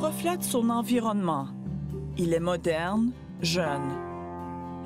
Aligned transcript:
reflète 0.00 0.42
son 0.42 0.70
environnement. 0.70 1.48
Il 2.16 2.32
est 2.32 2.40
moderne, 2.40 3.12
jeune. 3.42 3.90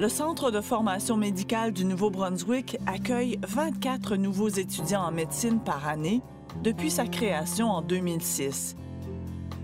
Le 0.00 0.08
Centre 0.08 0.50
de 0.50 0.60
formation 0.60 1.16
médicale 1.16 1.72
du 1.72 1.84
Nouveau-Brunswick 1.84 2.78
accueille 2.86 3.38
24 3.46 4.16
nouveaux 4.16 4.48
étudiants 4.48 5.04
en 5.04 5.12
médecine 5.12 5.60
par 5.60 5.86
année 5.86 6.20
depuis 6.64 6.90
sa 6.90 7.06
création 7.06 7.70
en 7.70 7.80
2006. 7.80 8.74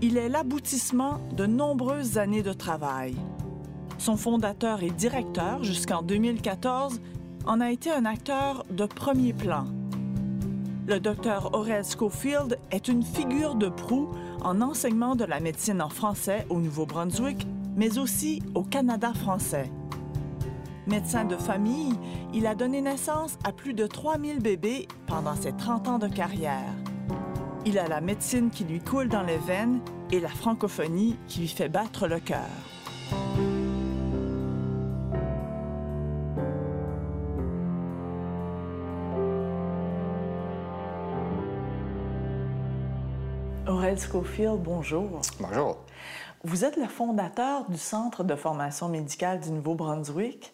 Il 0.01 0.15
est 0.15 0.29
l'aboutissement 0.29 1.19
de 1.35 1.45
nombreuses 1.45 2.17
années 2.17 2.43
de 2.43 2.53
travail. 2.53 3.13
Son 3.97 4.15
fondateur 4.15 4.83
et 4.83 4.89
directeur 4.89 5.65
jusqu'en 5.65 6.01
2014 6.01 7.01
en 7.45 7.59
a 7.59 7.71
été 7.71 7.91
un 7.91 8.05
acteur 8.05 8.65
de 8.71 8.85
premier 8.85 9.33
plan. 9.33 9.65
Le 10.87 10.99
docteur 10.99 11.53
Aurel 11.53 11.83
Schofield 11.85 12.57
est 12.71 12.87
une 12.87 13.03
figure 13.03 13.53
de 13.53 13.69
proue 13.69 14.09
en 14.41 14.61
enseignement 14.61 15.15
de 15.15 15.25
la 15.25 15.39
médecine 15.39 15.79
en 15.79 15.89
français 15.89 16.45
au 16.49 16.59
Nouveau-Brunswick, 16.59 17.45
mais 17.75 17.99
aussi 17.99 18.41
au 18.55 18.63
Canada 18.63 19.13
français. 19.13 19.69
Médecin 20.87 21.25
de 21.25 21.37
famille, 21.37 21.93
il 22.33 22.47
a 22.47 22.55
donné 22.55 22.81
naissance 22.81 23.37
à 23.43 23.51
plus 23.51 23.73
de 23.73 23.85
3000 23.85 24.39
bébés 24.39 24.87
pendant 25.05 25.35
ses 25.35 25.53
30 25.53 25.87
ans 25.87 25.99
de 25.99 26.07
carrière. 26.07 26.73
Il 27.63 27.77
a 27.77 27.87
la 27.87 28.01
médecine 28.01 28.49
qui 28.49 28.63
lui 28.63 28.79
coule 28.79 29.07
dans 29.07 29.21
les 29.21 29.37
veines 29.37 29.81
et 30.11 30.19
la 30.19 30.29
francophonie 30.29 31.15
qui 31.27 31.41
lui 31.41 31.47
fait 31.47 31.69
battre 31.69 32.07
le 32.07 32.19
cœur. 32.19 32.49
Aurel 44.01 44.09
Schofield, 44.09 44.59
bonjour. 44.59 45.21
Bonjour. 45.39 45.77
Vous 46.43 46.65
êtes 46.65 46.77
le 46.77 46.87
fondateur 46.87 47.69
du 47.69 47.77
Centre 47.77 48.23
de 48.23 48.35
formation 48.35 48.89
médicale 48.89 49.39
du 49.39 49.51
Nouveau-Brunswick. 49.51 50.53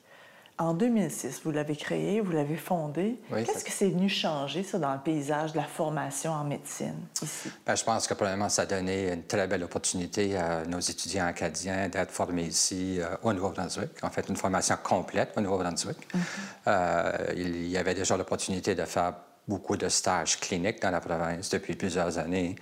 En 0.57 0.73
2006, 0.73 1.41
vous 1.43 1.51
l'avez 1.51 1.75
créé, 1.75 2.19
vous 2.19 2.31
l'avez 2.31 2.55
fondé. 2.55 3.19
Qu'est-ce 3.29 3.63
que 3.63 3.71
c'est 3.71 3.89
venu 3.89 4.09
changer, 4.09 4.63
ça, 4.63 4.79
dans 4.79 4.91
le 4.93 4.99
paysage 4.99 5.51
de 5.51 5.57
la 5.57 5.65
formation 5.65 6.31
en 6.31 6.43
médecine 6.43 6.95
ici? 7.21 7.51
Bien, 7.63 7.75
je 7.75 7.83
pense 7.83 8.07
que, 8.07 8.15
probablement, 8.15 8.49
ça 8.49 8.63
a 8.63 8.65
donné 8.65 9.13
une 9.13 9.23
très 9.23 9.45
belle 9.45 9.63
opportunité 9.63 10.35
à 10.35 10.65
nos 10.65 10.79
étudiants 10.79 11.27
acadiens 11.27 11.89
d'être 11.89 12.11
formés 12.11 12.45
ici 12.45 12.99
euh, 12.99 13.15
au 13.21 13.33
Nouveau-Brunswick. 13.33 14.03
En 14.03 14.09
fait, 14.09 14.27
une 14.29 14.35
formation 14.35 14.75
complète 14.81 15.33
au 15.37 15.41
Nouveau-Brunswick. 15.41 15.97
Mm-hmm. 15.97 16.19
Euh, 16.67 17.11
il 17.35 17.67
y 17.67 17.77
avait 17.77 17.93
déjà 17.93 18.17
l'opportunité 18.17 18.73
de 18.73 18.85
faire 18.85 19.13
beaucoup 19.47 19.77
de 19.77 19.87
stages 19.87 20.39
cliniques 20.39 20.81
dans 20.81 20.91
la 20.91 20.99
province 20.99 21.49
depuis 21.49 21.75
plusieurs 21.75 22.17
années, 22.17 22.55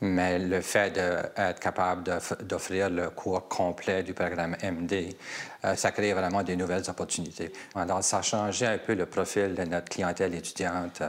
mais 0.00 0.38
le 0.38 0.60
fait 0.60 0.90
d'être 0.90 1.60
capable 1.60 2.04
d'offrir 2.42 2.90
le 2.90 3.10
cours 3.10 3.48
complet 3.48 4.02
du 4.02 4.14
programme 4.14 4.56
MD, 4.62 5.16
euh, 5.64 5.74
ça 5.74 5.90
crée 5.90 6.12
vraiment 6.12 6.42
des 6.42 6.56
nouvelles 6.56 6.88
opportunités. 6.88 7.52
Alors, 7.74 8.02
ça 8.02 8.18
a 8.18 8.22
changé 8.22 8.66
un 8.66 8.78
peu 8.78 8.94
le 8.94 9.06
profil 9.06 9.54
de 9.54 9.64
notre 9.64 9.88
clientèle 9.88 10.34
étudiante 10.34 11.02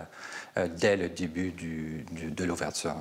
euh, 0.57 0.67
dès 0.67 0.97
le 0.97 1.09
début 1.09 1.51
de 1.51 2.43
l'ouverture. 2.43 2.97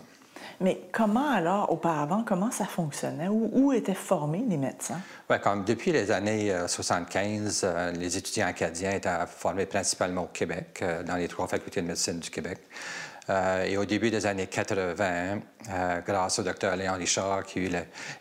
Mais 0.62 0.78
comment 0.92 1.30
alors, 1.30 1.72
auparavant, 1.72 2.22
comment 2.22 2.50
ça 2.50 2.66
fonctionnait? 2.66 3.28
Où, 3.28 3.72
étaient 3.72 3.94
formés 3.94 4.44
les 4.46 4.58
médecins? 4.58 5.00
Oui, 5.30 5.36
comme 5.42 5.64
depuis 5.64 5.90
les 5.90 6.10
années 6.10 6.54
75, 6.66 7.62
euh, 7.64 7.68
euh, 7.68 7.92
les 7.92 8.18
étudiants 8.18 8.48
acadiens 8.48 8.90
étaient 8.90 9.08
formés 9.26 9.64
principalement 9.64 10.24
au 10.24 10.26
Québec, 10.26 10.80
euh, 10.82 11.02
dans 11.02 11.16
les 11.16 11.28
trois 11.28 11.46
facultés 11.46 11.80
de 11.80 11.86
médecine 11.86 12.18
du 12.18 12.28
Québec. 12.28 12.58
Et 13.66 13.76
au 13.76 13.84
début 13.84 14.10
des 14.10 14.26
années 14.26 14.46
80, 14.46 15.40
grâce 16.06 16.38
au 16.38 16.42
docteur 16.42 16.76
Léon 16.76 16.94
Richard, 16.94 17.44
qui 17.44 17.58
a 17.58 17.62
eu 17.62 17.70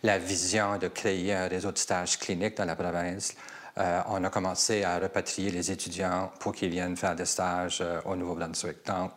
la, 0.04 0.18
vision 0.18 0.78
de 0.78 0.88
créer 0.88 1.34
un 1.34 1.48
réseau 1.48 1.72
de 1.72 1.78
stages 1.78 2.18
cliniques 2.20 2.58
dans 2.58 2.66
la 2.66 2.76
province, 2.76 3.34
on 3.78 4.24
a 4.24 4.30
commencé 4.30 4.84
à 4.84 5.00
repatrier 5.00 5.52
les 5.52 5.72
étudiants 5.72 6.32
pour 6.40 6.54
qu'ils 6.54 6.70
viennent 6.70 6.98
faire 6.98 7.16
des 7.16 7.26
stages 7.26 7.84
au 8.06 8.16
Nouveau-Brunswick. 8.16 8.86
Donc, 8.86 9.12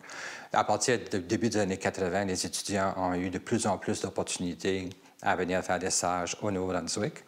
à 0.53 0.63
partir 0.63 0.99
du 0.99 1.19
début 1.19 1.49
des 1.49 1.59
années 1.59 1.77
80, 1.77 2.25
les 2.25 2.45
étudiants 2.45 2.93
ont 2.97 3.13
eu 3.15 3.29
de 3.29 3.39
plus 3.39 3.65
en 3.65 3.77
plus 3.77 4.01
d'opportunités 4.01 4.89
à 5.23 5.35
venir 5.35 5.63
faire 5.63 5.79
des 5.79 5.89
stages 5.89 6.37
au 6.41 6.51
Nouveau-Brunswick, 6.51 7.23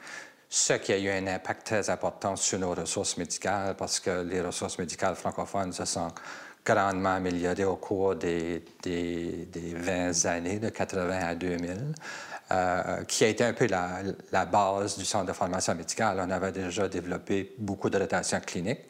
ce 0.50 0.74
qui 0.74 0.94
a 0.94 0.98
eu 0.98 1.10
un 1.10 1.26
impact 1.28 1.66
très 1.66 1.90
important 1.90 2.36
sur 2.36 2.60
nos 2.60 2.74
ressources 2.74 3.18
médicales 3.18 3.76
parce 3.76 4.00
que 4.00 4.22
les 4.22 4.42
ressources 4.42 4.78
médicales 4.78 5.16
francophones 5.16 5.74
se 5.74 5.86
sont 5.86 6.10
grandement 6.66 7.16
améliorées 7.16 7.66
au 7.66 7.76
cours 7.76 8.16
des, 8.16 8.64
des, 8.82 9.48
20 9.76 10.26
années, 10.26 10.60
de 10.60 10.70
80 10.70 11.20
à 11.20 11.36
2000. 11.36 11.94
Euh, 12.52 13.04
qui 13.06 13.24
a 13.24 13.28
été 13.28 13.44
un 13.44 13.54
peu 13.54 13.66
la, 13.66 14.02
la, 14.32 14.46
base 14.46 15.00
du 15.00 15.04
centre 15.04 15.26
de 15.26 15.34
formation 15.34 15.74
médicale. 15.74 16.24
On 16.24 16.30
avait 16.30 16.52
déjà 16.52 16.88
développé 16.88 17.56
beaucoup 17.58 17.90
de 17.90 17.98
rotations 17.98 18.40
cliniques 18.40 18.88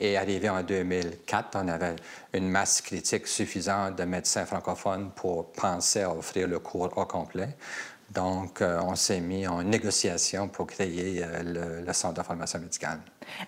et 0.00 0.16
arrivé 0.16 0.48
en 0.48 0.62
2004, 0.62 1.58
on 1.62 1.68
avait 1.68 1.96
une 2.32 2.48
masse 2.48 2.80
critique 2.80 3.26
suffisante 3.26 3.96
de 3.96 4.04
médecins 4.04 4.46
francophones 4.46 5.10
pour 5.14 5.52
penser 5.52 6.02
à 6.02 6.14
offrir 6.14 6.48
le 6.48 6.58
cours 6.58 6.96
au 6.96 7.04
complet. 7.04 7.50
Donc, 8.10 8.60
euh, 8.60 8.80
on 8.82 8.96
s'est 8.96 9.20
mis 9.20 9.46
en 9.46 9.62
négociation 9.62 10.48
pour 10.48 10.66
créer 10.66 11.22
euh, 11.22 11.82
le, 11.86 11.92
Centre 11.92 12.20
de 12.20 12.22
formation 12.22 12.58
médicale. 12.58 12.98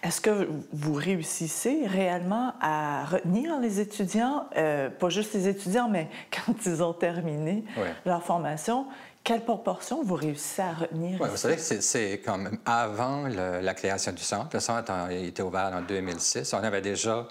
Est-ce 0.03 0.21
que 0.21 0.49
vous 0.73 0.95
réussissez 0.95 1.87
réellement 1.87 2.55
à 2.61 3.05
retenir 3.05 3.59
les 3.61 3.81
étudiants, 3.81 4.47
euh, 4.57 4.91
pas 4.91 5.09
juste 5.09 5.35
les 5.35 5.49
étudiants, 5.49 5.89
mais 5.89 6.09
quand 6.47 6.55
ils 6.67 6.83
ont 6.83 6.93
terminé 6.93 7.65
leur 8.05 8.23
formation? 8.23 8.87
Quelle 9.25 9.43
proportion 9.43 10.03
vous 10.03 10.17
réussissez 10.17 10.63
à 10.63 10.73
retenir? 10.73 11.21
Oui, 11.21 11.29
vous 11.31 11.37
savez 11.37 11.55
que 11.55 11.63
c'est 11.63 12.21
comme 12.25 12.59
avant 12.67 13.29
la 13.29 13.75
création 13.75 14.13
du 14.13 14.23
centre. 14.23 14.51
Le 14.53 14.61
centre 14.61 14.91
a 14.91 15.13
été 15.13 15.43
ouvert 15.43 15.73
en 15.73 15.83
2006. 15.83 16.53
On 16.55 16.65
avait 16.65 16.81
déjà 16.81 17.29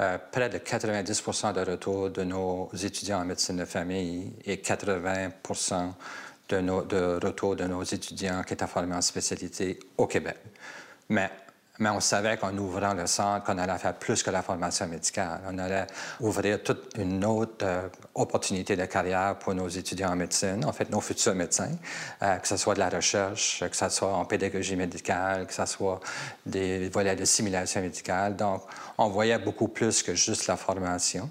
euh, 0.00 0.16
près 0.30 0.48
de 0.48 0.58
90 0.58 1.52
de 1.54 1.70
retour 1.70 2.10
de 2.10 2.22
nos 2.22 2.70
étudiants 2.72 3.20
en 3.20 3.24
médecine 3.24 3.56
de 3.56 3.64
famille 3.64 4.32
et 4.44 4.58
80 4.58 5.30
de, 6.48 7.24
retour 7.24 7.56
de 7.56 7.64
nos 7.64 7.82
étudiants 7.82 8.42
qui 8.42 8.54
étaient 8.54 8.66
formés 8.66 8.96
en 8.96 9.02
spécialité 9.02 9.78
au 9.96 10.06
Québec. 10.06 10.36
Mais 11.08 11.30
mais 11.78 11.90
on 11.90 12.00
savait 12.00 12.36
qu'en 12.36 12.56
ouvrant 12.58 12.92
le 12.92 13.06
centre, 13.06 13.44
qu'on 13.44 13.56
allait 13.56 13.78
faire 13.78 13.94
plus 13.94 14.22
que 14.22 14.30
la 14.30 14.42
formation 14.42 14.88
médicale. 14.88 15.40
On 15.48 15.58
allait 15.58 15.86
ouvrir 16.20 16.62
toute 16.62 16.96
une 16.98 17.24
autre 17.24 17.64
euh, 17.64 17.88
opportunité 18.14 18.74
de 18.74 18.84
carrière 18.84 19.36
pour 19.38 19.54
nos 19.54 19.68
étudiants 19.68 20.10
en 20.10 20.16
médecine, 20.16 20.64
en 20.64 20.72
fait, 20.72 20.90
nos 20.90 21.00
futurs 21.00 21.36
médecins, 21.36 21.70
euh, 22.22 22.36
que 22.36 22.48
ce 22.48 22.56
soit 22.56 22.74
de 22.74 22.80
la 22.80 22.88
recherche, 22.88 23.62
que 23.68 23.76
ce 23.76 23.88
soit 23.90 24.12
en 24.12 24.24
pédagogie 24.24 24.74
médicale, 24.74 25.46
que 25.46 25.54
ce 25.54 25.66
soit 25.66 26.00
des 26.44 26.88
volets 26.88 27.14
de 27.14 27.24
simulation 27.24 27.80
médicale. 27.80 28.34
Donc, 28.34 28.62
on 28.98 29.08
voyait 29.08 29.38
beaucoup 29.38 29.68
plus 29.68 30.02
que 30.02 30.14
juste 30.14 30.48
la 30.48 30.56
formation. 30.56 31.30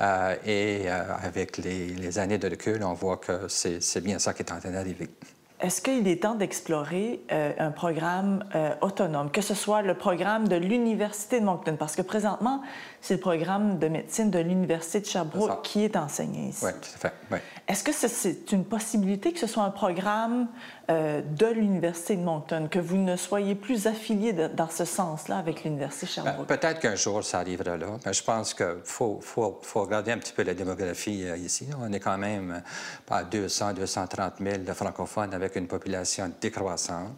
Euh, 0.00 0.36
et 0.46 0.88
avec 0.88 1.58
les, 1.58 1.88
les 1.88 2.18
années 2.18 2.38
de 2.38 2.48
recul, 2.48 2.82
on 2.82 2.94
voit 2.94 3.18
que 3.18 3.48
c'est 3.48 4.00
bien 4.02 4.18
ça 4.18 4.32
qui 4.32 4.42
est 4.42 4.52
en 4.52 4.58
train 4.58 4.70
d'arriver. 4.70 5.10
Est-ce 5.60 5.82
qu'il 5.82 6.08
est 6.08 6.22
temps 6.22 6.34
d'explorer 6.34 7.20
euh, 7.32 7.52
un 7.58 7.70
programme 7.70 8.44
euh, 8.54 8.74
autonome, 8.80 9.30
que 9.30 9.42
ce 9.42 9.54
soit 9.54 9.82
le 9.82 9.94
programme 9.94 10.48
de 10.48 10.56
l'Université 10.56 11.38
de 11.38 11.44
Moncton? 11.44 11.76
Parce 11.78 11.96
que 11.96 12.02
présentement, 12.02 12.62
c'est 13.02 13.14
le 13.14 13.20
programme 13.20 13.78
de 13.78 13.88
médecine 13.88 14.30
de 14.30 14.38
l'Université 14.38 15.00
de 15.00 15.06
Sherbrooke 15.06 15.62
qui 15.62 15.84
est 15.84 15.96
enseigné 15.96 16.48
ici. 16.48 16.64
Oui, 16.64 16.72
tout 16.80 16.90
à 16.94 16.98
fait. 16.98 17.12
Oui. 17.30 17.38
Est-ce 17.68 17.84
que 17.84 17.92
c'est 17.92 18.52
une 18.52 18.64
possibilité 18.64 19.32
que 19.32 19.38
ce 19.38 19.46
soit 19.46 19.62
un 19.62 19.70
programme 19.70 20.48
euh, 20.90 21.20
de 21.20 21.46
l'Université 21.46 22.16
de 22.16 22.22
Moncton, 22.22 22.68
que 22.70 22.78
vous 22.78 22.96
ne 22.96 23.16
soyez 23.16 23.54
plus 23.54 23.86
affilié 23.86 24.32
dans 24.32 24.70
ce 24.70 24.86
sens-là 24.86 25.36
avec 25.36 25.64
l'Université 25.64 26.06
de 26.06 26.10
Sherbrooke? 26.10 26.48
Ben, 26.48 26.56
peut-être 26.56 26.80
qu'un 26.80 26.96
jour, 26.96 27.22
ça 27.22 27.38
arrivera 27.38 27.76
là. 27.76 27.98
Mais 28.06 28.14
je 28.14 28.24
pense 28.24 28.54
qu'il 28.54 28.80
faut, 28.84 29.20
faut, 29.20 29.60
faut, 29.62 29.82
regarder 29.82 30.12
un 30.12 30.18
petit 30.18 30.32
peu 30.32 30.42
la 30.42 30.54
démographie 30.54 31.24
ici. 31.38 31.68
On 31.78 31.92
est 31.92 32.00
quand 32.00 32.18
même 32.18 32.62
à 33.10 33.24
200, 33.24 33.74
230 33.74 34.34
000 34.40 34.58
de 34.58 34.72
francophones 34.72 35.34
avec 35.34 35.49
une 35.56 35.66
population 35.66 36.30
décroissante. 36.40 37.16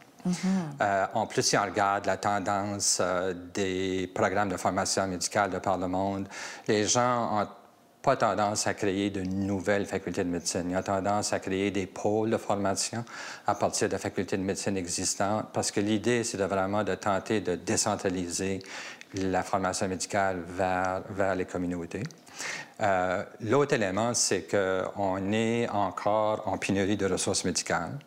Euh, 0.81 1.07
en 1.15 1.27
plus, 1.27 1.43
si 1.43 1.57
on 1.57 1.63
regarde 1.63 2.07
la 2.07 2.17
tendance 2.17 2.99
euh, 3.01 3.35
des 3.53 4.09
programmes 4.15 4.51
de 4.51 4.57
formation 4.57 5.07
médicale 5.09 5.51
de 5.51 5.59
par 5.59 5.79
le 5.79 5.89
monde, 5.89 6.29
les 6.69 6.87
gens 6.87 7.41
ont 7.41 7.47
pas 8.03 8.17
tendance 8.17 8.67
à 8.67 8.75
créer 8.75 9.11
de 9.11 9.23
nouvelles 9.23 9.87
facultés 9.87 10.25
de 10.25 10.29
médecine. 10.29 10.71
Ils 10.71 10.77
ont 10.77 10.83
tendance 10.83 11.33
à 11.33 11.39
créer 11.39 11.71
des 11.71 11.87
pôles 11.87 12.31
de 12.31 12.37
formation 12.37 13.05
à 13.47 13.55
partir 13.55 13.89
de 13.89 13.97
facultés 13.97 14.37
de 14.37 14.43
médecine 14.43 14.77
existantes 14.77 15.47
parce 15.53 15.71
que 15.71 15.81
l'idée, 15.81 16.25
c'est 16.25 16.39
vraiment 16.39 16.83
de 16.83 16.95
tenter 16.95 17.41
de 17.41 17.55
décentraliser 17.55 18.61
la 19.15 19.43
formation 19.43 19.89
médicale 19.89 20.43
vers, 20.49 21.03
vers 21.11 21.35
les 21.35 21.45
communautés. 21.45 22.03
Euh, 22.81 23.23
l'autre 23.41 23.75
élément, 23.75 24.15
c'est 24.15 24.49
qu'on 24.51 25.33
est 25.33 25.69
encore 25.69 26.43
en 26.47 26.59
pénurie 26.59 26.97
de 26.97 27.07
ressources 27.07 27.45
médicales. 27.45 27.99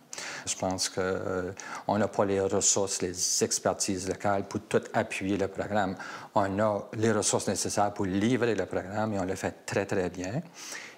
Je 0.46 0.56
pense 0.56 0.90
qu'on 0.90 1.02
euh, 1.02 1.52
n'a 1.98 2.08
pas 2.08 2.26
les 2.26 2.40
ressources, 2.40 3.02
les 3.02 3.44
expertises 3.44 4.08
locales 4.08 4.48
pour 4.48 4.62
tout 4.62 4.82
appuyer 4.94 5.38
le 5.38 5.48
programme. 5.48 5.96
On 6.34 6.60
a 6.60 6.88
les 6.94 7.12
ressources 7.12 7.48
nécessaires 7.48 7.94
pour 7.94 8.06
livrer 8.06 8.56
le 8.56 8.66
programme 8.66 9.14
et 9.14 9.20
on 9.20 9.26
le 9.26 9.36
fait 9.36 9.66
très, 9.66 9.86
très 9.86 10.10
bien. 10.10 10.42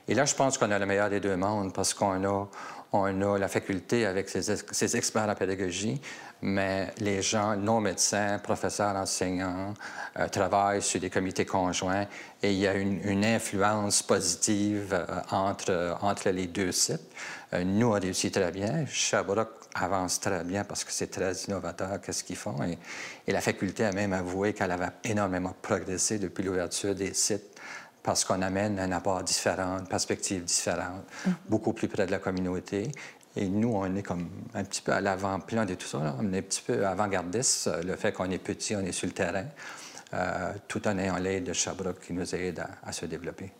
Et 0.10 0.14
là, 0.14 0.24
je 0.24 0.36
pense 0.36 0.58
qu'on 0.58 0.72
a 0.72 0.80
le 0.80 0.86
meilleur 0.86 1.10
des 1.10 1.20
deux 1.20 1.36
mondes 1.36 1.74
parce 1.74 1.94
qu'on 1.94 2.24
a, 2.24 2.48
on 3.02 3.36
a 3.36 3.38
la 3.38 3.48
faculté 3.48 4.06
avec 4.06 4.30
ses, 4.30 4.96
experts 4.96 5.30
en 5.30 5.36
pédagogie, 5.36 6.02
mais 6.42 6.94
les 7.00 7.22
gens, 7.22 7.56
nos 7.56 7.80
médecins, 7.80 8.40
professeurs, 8.40 8.96
enseignants, 8.96 9.74
euh, 10.20 10.28
travaillent 10.28 10.82
sur 10.82 11.00
des 11.00 11.10
comités 11.10 11.46
conjoints 11.46 12.06
et 12.44 12.52
il 12.52 12.60
y 12.60 12.68
a 12.68 12.74
une, 12.74 13.26
influence 13.26 14.04
positive 14.04 14.94
euh, 14.94 15.22
entre, 15.32 15.98
entre 16.02 16.30
les 16.30 16.48
deux 16.48 16.72
sites. 16.72 17.02
Euh, 17.54 17.64
nous, 17.64 17.88
on 17.88 18.00
réussit 18.00 18.34
très 18.34 18.52
bien. 18.52 18.86
Sherbrooke 18.86 19.68
avance 19.74 20.20
très 20.20 20.44
bien 20.44 20.64
parce 20.64 20.84
que 20.84 20.92
c'est 20.92 21.08
très 21.08 21.34
innovateur, 21.34 22.00
qu'est-ce 22.02 22.24
qu'ils 22.24 22.36
font. 22.36 22.62
Et, 22.64 22.78
et, 23.28 23.32
la 23.32 23.42
faculté 23.42 23.86
a 23.86 23.92
même 23.92 24.14
avoué 24.14 24.54
qu'elle 24.54 24.72
avait 24.72 24.90
énormément 25.04 25.56
progressé 25.62 26.20
depuis 26.20 26.44
l'ouverture 26.44 26.94
des 26.94 27.14
sites 27.14 27.57
parce 28.08 28.24
qu'on 28.24 28.42
amène 28.42 28.80
un 28.80 28.94
apport 28.94 29.22
différent, 29.22 29.80
une 29.80 29.86
perspective 29.86 30.46
différente, 30.46 31.04
mm. 31.26 31.32
beaucoup 31.50 31.74
plus 31.74 31.90
près 31.90 32.06
de 32.06 32.12
la 32.12 32.20
communauté. 32.20 32.90
Et 33.36 33.50
nous, 33.50 33.74
on 33.74 33.94
est 33.98 34.02
comme 34.02 34.30
un 34.54 34.64
petit 34.64 34.82
peu 34.82 34.94
à 34.94 35.02
l'avant-plan 35.02 35.66
de 35.66 35.74
tout 35.74 35.88
ça. 35.88 36.16
On 36.18 36.32
est 36.32 36.38
un 36.38 36.42
petit 36.42 36.64
peu 36.66 36.88
avant-gardiste, 36.88 37.70
le 37.84 37.98
fait 37.98 38.14
qu'on 38.14 38.32
est 38.32 38.38
petit, 38.38 38.78
on 38.78 38.80
est 38.80 38.94
sur 38.94 39.08
le 39.08 39.14
terrain, 39.14 39.44
euh, 40.14 40.54
tout 40.70 40.88
en 40.88 40.98
ayant 40.98 41.18
l'aide 41.18 41.44
de 41.44 41.52
Sherbrooke 41.52 42.00
qui 42.00 42.14
nous 42.14 42.34
aide 42.34 42.64
à, 42.82 42.94
se 42.94 43.06
développer. 43.06 43.52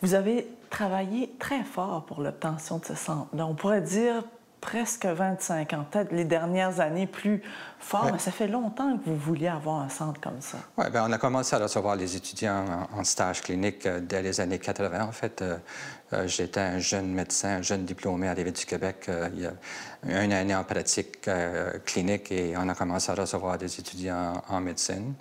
Vous 0.00 0.14
avez 0.14 0.48
travaillé 0.70 1.34
très 1.38 1.62
fort 1.62 2.06
pour 2.06 2.22
l'obtention 2.22 2.78
de 2.78 2.86
ce 2.86 2.94
centre. 2.94 3.28
On 3.34 3.54
pourrait 3.54 3.82
dire 3.82 4.24
presque 4.60 5.06
25 5.06 5.72
ans, 5.72 5.86
peut-être 5.90 6.12
les 6.12 6.24
dernières 6.24 6.80
années 6.80 7.06
plus 7.06 7.42
fort, 7.78 8.10
mais 8.12 8.18
ça 8.18 8.30
fait 8.30 8.46
longtemps 8.46 8.98
que 8.98 9.08
vous 9.08 9.16
vouliez 9.16 9.48
avoir 9.48 9.80
un 9.80 9.88
centre 9.88 10.20
comme 10.20 10.40
ça. 10.40 10.58
Oui, 10.76 10.84
bien, 10.90 11.06
on 11.08 11.12
a 11.12 11.18
commencé 11.18 11.56
à 11.56 11.58
recevoir 11.58 11.96
les 11.96 12.14
étudiants 12.16 12.64
en, 12.94 13.04
stage 13.04 13.40
clinique 13.40 13.86
euh, 13.86 14.00
dès 14.00 14.22
les 14.22 14.40
années 14.40 14.58
80. 14.58 15.04
En 15.04 15.12
fait, 15.12 15.40
euh, 15.40 15.56
euh, 16.12 16.26
j'étais 16.26 16.60
un 16.60 16.78
jeune 16.78 17.12
médecin, 17.12 17.56
un 17.56 17.62
jeune 17.62 17.84
diplômé 17.84 18.28
à 18.28 18.34
l'Évêque 18.34 18.56
du 18.56 18.66
Québec 18.66 19.10
il 19.34 19.40
y 19.40 19.46
a 19.46 20.22
une 20.22 20.32
année 20.32 20.54
en 20.54 20.64
pratique 20.64 21.28
clinique 21.84 22.32
et 22.32 22.54
on 22.56 22.68
a 22.68 22.74
commencé 22.74 23.12
à 23.12 23.14
recevoir 23.14 23.58
des 23.58 23.78
étudiants 23.78 24.42
en 24.48 24.60
médecine. 24.60 25.14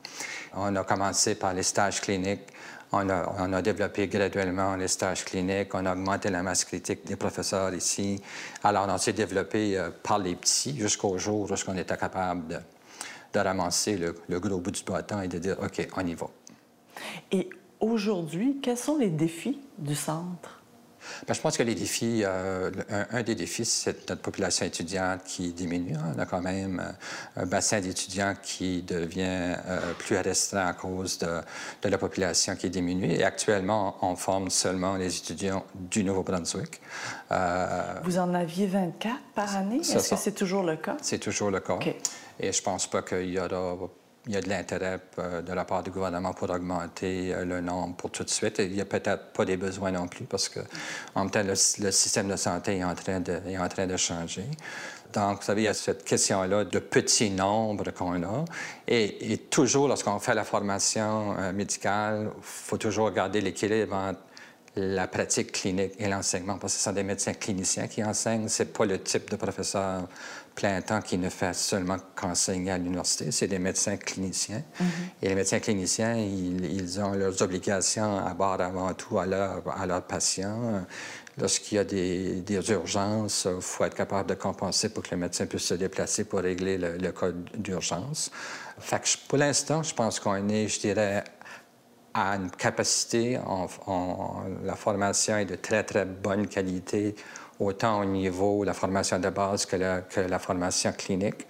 On 0.56 0.76
a 0.76 0.84
commencé 0.84 1.36
par 1.36 1.54
les 1.54 1.64
stages 1.64 2.02
cliniques 2.02 2.48
on 2.92 3.54
a, 3.54 3.62
développé 3.62 4.08
graduellement 4.08 4.76
les 4.76 4.88
stages 4.88 5.24
cliniques, 5.24 5.74
on 5.74 5.86
a 5.86 5.94
augmenté 5.94 6.30
la 6.30 6.42
masse 6.42 6.66
critique 6.66 7.06
des 7.06 7.16
professeurs 7.16 7.74
ici. 7.74 8.22
Alors, 8.64 8.88
on 8.90 8.98
s'est 8.98 9.14
développé 9.14 9.78
euh, 9.78 9.90
par 10.04 10.20
les 10.20 10.36
petits 10.36 10.78
jusqu'au 10.78 11.18
jour 11.18 11.50
où 11.50 11.54
on 11.68 11.78
était 11.78 11.98
capable 11.98 12.48
de, 12.48 13.40
ramasser 13.40 13.96
le, 13.96 14.16
le, 14.28 14.40
gros 14.40 14.60
bout 14.60 14.72
du 14.72 14.84
bâton 14.84 15.22
et 15.22 15.28
de 15.28 15.38
dire 15.38 15.58
OK, 15.62 15.88
on 15.96 16.06
y 16.06 16.16
va. 16.16 16.28
Et 17.32 17.50
aujourd'hui, 17.80 18.60
quels 18.62 18.78
sont 18.78 18.98
les 18.98 19.10
défis 19.10 19.60
du 19.78 19.96
centre? 19.96 20.59
Bien, 21.26 21.34
je 21.34 21.42
pense 21.42 21.58
que 21.58 21.64
les 21.64 21.76
défis, 21.76 22.24
euh, 22.24 22.72
un, 23.12 23.24
des 23.24 23.36
défis, 23.36 23.66
c'est 23.66 24.10
notre 24.10 24.22
population 24.22 24.66
étudiante 24.66 25.24
qui 25.26 25.52
diminue. 25.52 25.96
On 26.16 26.20
a 26.20 26.26
quand 26.26 26.42
même 26.42 26.80
euh, 26.80 27.44
un 27.44 27.46
bassin 27.46 27.82
d'étudiants 27.82 28.34
qui 28.42 28.82
devient 28.82 29.56
euh, 29.68 29.94
plus 29.98 30.18
restreint 30.18 30.68
à 30.68 30.74
cause 30.74 31.20
de, 31.20 31.42
la 31.90 31.98
population 31.98 32.56
qui 32.56 32.70
diminue. 32.70 33.12
Et 33.12 33.24
actuellement, 33.24 33.98
on 34.02 34.16
forme 34.16 34.50
seulement 34.50 34.96
les 34.96 35.18
étudiants 35.18 35.66
du 35.76 36.04
Nouveau-Brunswick. 36.04 36.82
Vous 38.04 38.18
en 38.18 38.34
aviez 38.34 38.68
24 38.68 39.16
par 39.36 39.56
année? 39.56 39.82
Est-ce 39.82 40.10
que 40.10 40.16
c'est 40.16 40.32
toujours 40.32 40.64
le 40.64 40.78
cas? 40.78 40.98
C'est 41.02 41.20
toujours 41.20 41.52
le 41.52 41.60
cas. 41.60 41.80
Et 42.40 42.52
je 42.52 42.62
pense 42.62 42.88
pas 42.88 43.02
qu'il 43.02 43.30
y 43.30 43.40
aura 43.40 43.76
il 44.30 44.36
y 44.36 44.38
a 44.38 44.42
de 44.42 44.50
l'intérêt 44.50 45.00
euh, 45.18 45.42
de 45.42 45.54
la 45.54 45.66
part 45.66 45.82
du 45.82 45.90
gouvernement 45.90 46.34
pour 46.34 46.52
augmenter 46.52 47.34
euh, 47.34 47.46
le 47.46 47.62
nombre 47.62 47.96
pour 47.96 48.12
tout 48.12 48.24
de 48.24 48.30
suite. 48.30 48.60
il 48.60 48.72
n'y 48.72 48.80
a 48.80 48.86
peut-être 48.86 49.34
pas 49.34 49.44
des 49.44 49.58
besoins 49.58 49.92
non 49.92 50.08
plus 50.08 50.26
parce 50.26 50.48
que, 50.48 50.60
en 51.16 51.22
même 51.22 51.32
temps, 51.32 51.42
le, 51.42 51.56
système 51.56 52.28
de 52.28 52.36
santé 52.36 52.78
est 52.78 52.84
en 52.84 52.94
train 52.94 53.20
de, 53.22 53.42
est 53.48 53.58
en 53.58 53.68
train 53.68 53.88
de 53.88 53.98
changer. 53.98 54.46
Donc, 55.12 55.40
vous 55.40 55.46
savez, 55.46 55.64
il 55.64 55.66
y 55.66 55.68
a 55.68 55.74
cette 55.74 56.04
question-là 56.04 56.64
de 56.64 56.78
petit 56.78 57.32
nombre 57.32 57.90
qu'on 57.90 58.22
a. 58.22 58.46
Et, 58.88 59.40
toujours, 59.50 59.88
lorsqu'on 59.88 60.20
fait 60.20 60.36
la 60.36 60.44
formation 60.44 61.36
euh, 61.40 61.52
médicale, 61.52 62.30
il 62.38 62.44
faut 62.44 62.78
toujours 62.78 63.10
garder 63.10 63.42
l'équilibre 63.42 63.96
entre 63.96 64.20
la 64.76 65.08
pratique 65.08 65.52
clinique 65.52 65.94
et 66.00 66.08
l'enseignement, 66.08 66.58
parce 66.58 66.74
que 66.74 66.80
ce 66.80 66.86
sont 66.86 66.94
des 66.94 67.04
médecins 67.04 67.34
cliniciens 67.34 67.88
qui 67.88 68.04
enseignent. 68.04 68.48
Ce 68.48 68.64
n'est 68.64 68.70
pas 68.70 68.86
le 68.86 69.02
type 69.02 69.30
de 69.30 69.36
professeur 69.36 70.08
plein 70.56 70.82
temps 70.82 71.02
qui 71.02 71.18
ne 71.18 71.30
fait 71.30 71.56
seulement 71.56 71.98
qu'enseigner 72.16 72.72
à 72.72 72.78
l'université, 72.78 73.32
c'est 73.32 73.48
des 73.48 73.60
médecins 73.60 73.96
cliniciens. 73.96 74.62
Mm-hmm. 74.80 74.86
Et 75.22 75.30
les 75.30 75.36
médecins 75.36 75.60
cliniciens, 75.60 76.16
ils, 76.16 77.00
ont 77.00 77.14
leurs 77.14 77.42
obligations 77.42 78.18
à 78.18 78.34
bord 78.34 78.60
avant 78.60 78.94
tout 78.94 79.20
à, 79.20 79.24
à 79.24 79.86
leurs 79.86 80.04
patients. 80.04 80.86
Lorsqu'il 81.40 81.78
y 81.78 81.80
a 81.80 81.86
des, 81.86 82.72
urgences, 82.72 83.48
il 83.50 83.62
faut 83.62 83.86
être 83.86 83.96
capable 83.96 84.30
de 84.30 84.36
compenser 84.36 84.90
pour 84.90 85.04
que 85.04 85.12
le 85.12 85.18
médecin 85.18 85.46
puisse 85.46 85.64
se 85.64 85.76
déplacer 85.76 86.26
pour 86.26 86.40
régler 86.40 86.78
le, 86.78 87.12
cas 87.12 87.32
d'urgence. 87.54 88.30
Fait 88.80 89.00
que 89.00 89.08
pour 89.28 89.38
l'instant, 89.38 89.82
je 89.82 89.94
pense 89.94 90.20
qu'on 90.20 90.50
est, 90.50 90.68
je 90.68 90.80
dirais, 90.82 91.24
à 92.14 92.36
une 92.36 92.50
capacité, 92.52 93.40
la 94.64 94.76
formation 94.76 95.38
est 95.38 95.46
de 95.46 95.56
très, 95.56 95.84
très 95.84 96.06
bonne 96.06 96.48
qualité 96.48 97.16
autant 97.60 98.02
au 98.02 98.06
niveau 98.06 98.62
de 98.62 98.68
la 98.68 98.74
formation 98.74 99.20
de 99.20 99.30
base 99.30 99.66
que 99.66 99.76
la, 99.76 100.40
formation 100.40 100.92
clinique. 100.94 101.46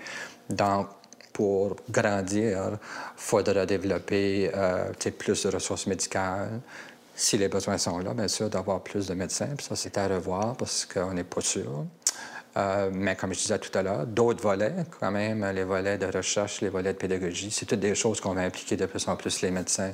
Donc, 0.50 0.88
pour 1.33 1.75
grandir, 1.89 2.71
il 2.73 2.77
faudra 3.15 3.65
développer 3.65 4.51
euh, 4.53 4.91
plus 5.17 5.44
de 5.44 5.50
ressources 5.50 5.88
médicales. 5.88 6.59
Si 7.15 7.38
les 7.38 7.47
besoins 7.47 7.77
sont 7.77 8.00
là, 8.00 8.13
bien 8.13 8.27
sûr, 8.27 8.50
d'avoir 8.50 8.81
plus 8.81 9.07
de 9.07 9.13
médecins. 9.13 9.50
Puis 9.55 9.65
ça, 9.65 9.75
c'est 9.75 9.97
à 9.97 10.07
revoir 10.07 10.55
parce 10.55 10.85
qu'on 10.85 11.13
n'est 11.13 11.23
pas 11.23 11.41
sûr. 11.41 11.85
Euh, 12.57 12.90
mais 12.92 13.16
comme 13.16 13.34
je 13.34 13.40
disais 13.40 13.60
tout 13.60 13.75
à 13.78 13.84
l'heure, 13.84 14.07
d'autres 14.07 14.42
volets, 14.42 14.74
quand 15.00 15.12
même, 15.12 15.46
les 15.54 15.63
volets 15.63 15.98
de 15.98 16.07
recherche, 16.07 16.62
les 16.62 16.69
volets 16.69 16.94
de 16.94 16.98
pédagogie, 16.98 17.51
c'est 17.51 17.66
toutes 17.66 17.80
des 17.80 17.94
choses 17.94 18.19
qu'on 18.19 18.34
va 18.34 18.42
impliquer 18.42 18.75
de 18.75 18.86
plus 18.86 19.07
en 19.07 19.16
plus 19.16 19.42
les 19.42 19.51
médecins 19.51 19.92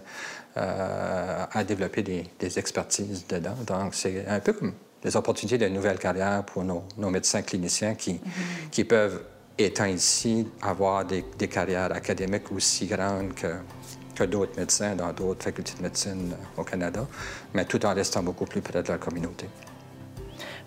euh, 0.58 1.46
à 1.52 1.64
développer 1.64 2.02
des, 2.02 2.24
des, 2.40 2.60
expertises 2.60 3.28
dedans. 3.28 3.58
Donc, 3.68 3.94
c'est 3.94 4.26
un 4.28 4.40
peu 4.40 4.54
comme 4.54 4.74
des 5.04 5.16
opportunités 5.18 5.58
de 5.58 5.68
nouvelles 5.68 6.00
carrières 6.00 6.44
pour 6.46 6.64
nos, 6.64 6.84
médecins 7.10 7.42
cliniciens 7.42 7.94
qui, 7.94 8.14
mhm. 8.14 8.70
qui 8.72 8.86
peuvent, 8.86 9.22
étant 9.58 9.86
ici, 9.86 10.48
avoir 10.62 11.04
des, 11.04 11.24
carrières 11.50 11.92
académiques 11.92 12.52
aussi 12.54 12.88
grandes 12.88 13.34
que, 13.36 13.54
que 14.16 14.24
d'autres 14.24 14.58
médecins 14.58 14.96
dans 14.96 15.12
d'autres 15.12 15.44
facultés 15.44 15.74
de 15.78 15.84
médecine 15.84 16.36
au 16.58 16.64
Canada, 16.64 17.06
mais 17.54 17.66
tout 17.66 17.86
en 17.86 17.94
restant 17.94 18.24
beaucoup 18.24 18.46
plus 18.46 18.62
près 18.62 18.82
de 18.82 18.88
la 18.88 18.98
communauté. 18.98 19.46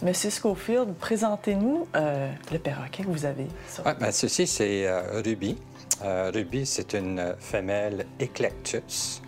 Monsieur 0.01 0.31
Schofield, 0.31 0.95
présentez-nous 0.95 1.89
euh, 1.97 2.31
le 2.53 2.59
perroquet 2.61 3.03
que 3.03 3.09
vous 3.09 3.25
avez. 3.25 3.49
Ah, 3.85 3.95
ben, 3.95 4.13
ceci, 4.13 4.47
c'est 4.47 4.87
euh, 4.87 5.21
Ruby. 5.25 5.59
Euh, 6.05 6.31
Ruby, 6.33 6.65
c'est 6.67 6.93
une 6.93 7.35
femelle 7.41 8.07
Eclectus. 8.21 9.21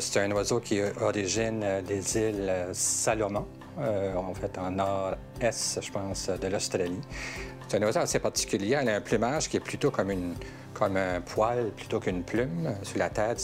c'est 0.00 0.20
un 0.20 0.30
oiseau 0.30 0.60
qui 0.60 0.80
origine 1.02 1.62
des 1.86 2.16
îles 2.16 2.50
Salomon. 2.72 3.46
En 3.76 4.32
fait 4.32 4.56
en 4.56 4.70
nord-est, 4.70 5.80
je 5.82 5.92
pense, 5.92 6.30
de 6.30 6.46
l'Australie. 6.46 7.00
C'est 7.68 7.76
un 7.76 7.82
oiseau 7.82 8.00
assez 8.00 8.20
particulier. 8.20 8.78
Elle 8.80 8.88
a 8.88 8.96
un 8.96 9.00
plumage 9.02 9.50
qui 9.50 9.58
est 9.58 9.60
plutôt 9.60 9.90
comme, 9.90 10.10
un 10.96 11.20
poil 11.20 11.72
plutôt 11.76 12.00
qu'une 12.00 12.22
plume 12.22 12.74
sur 12.82 12.98
la 12.98 13.10
tête. 13.10 13.38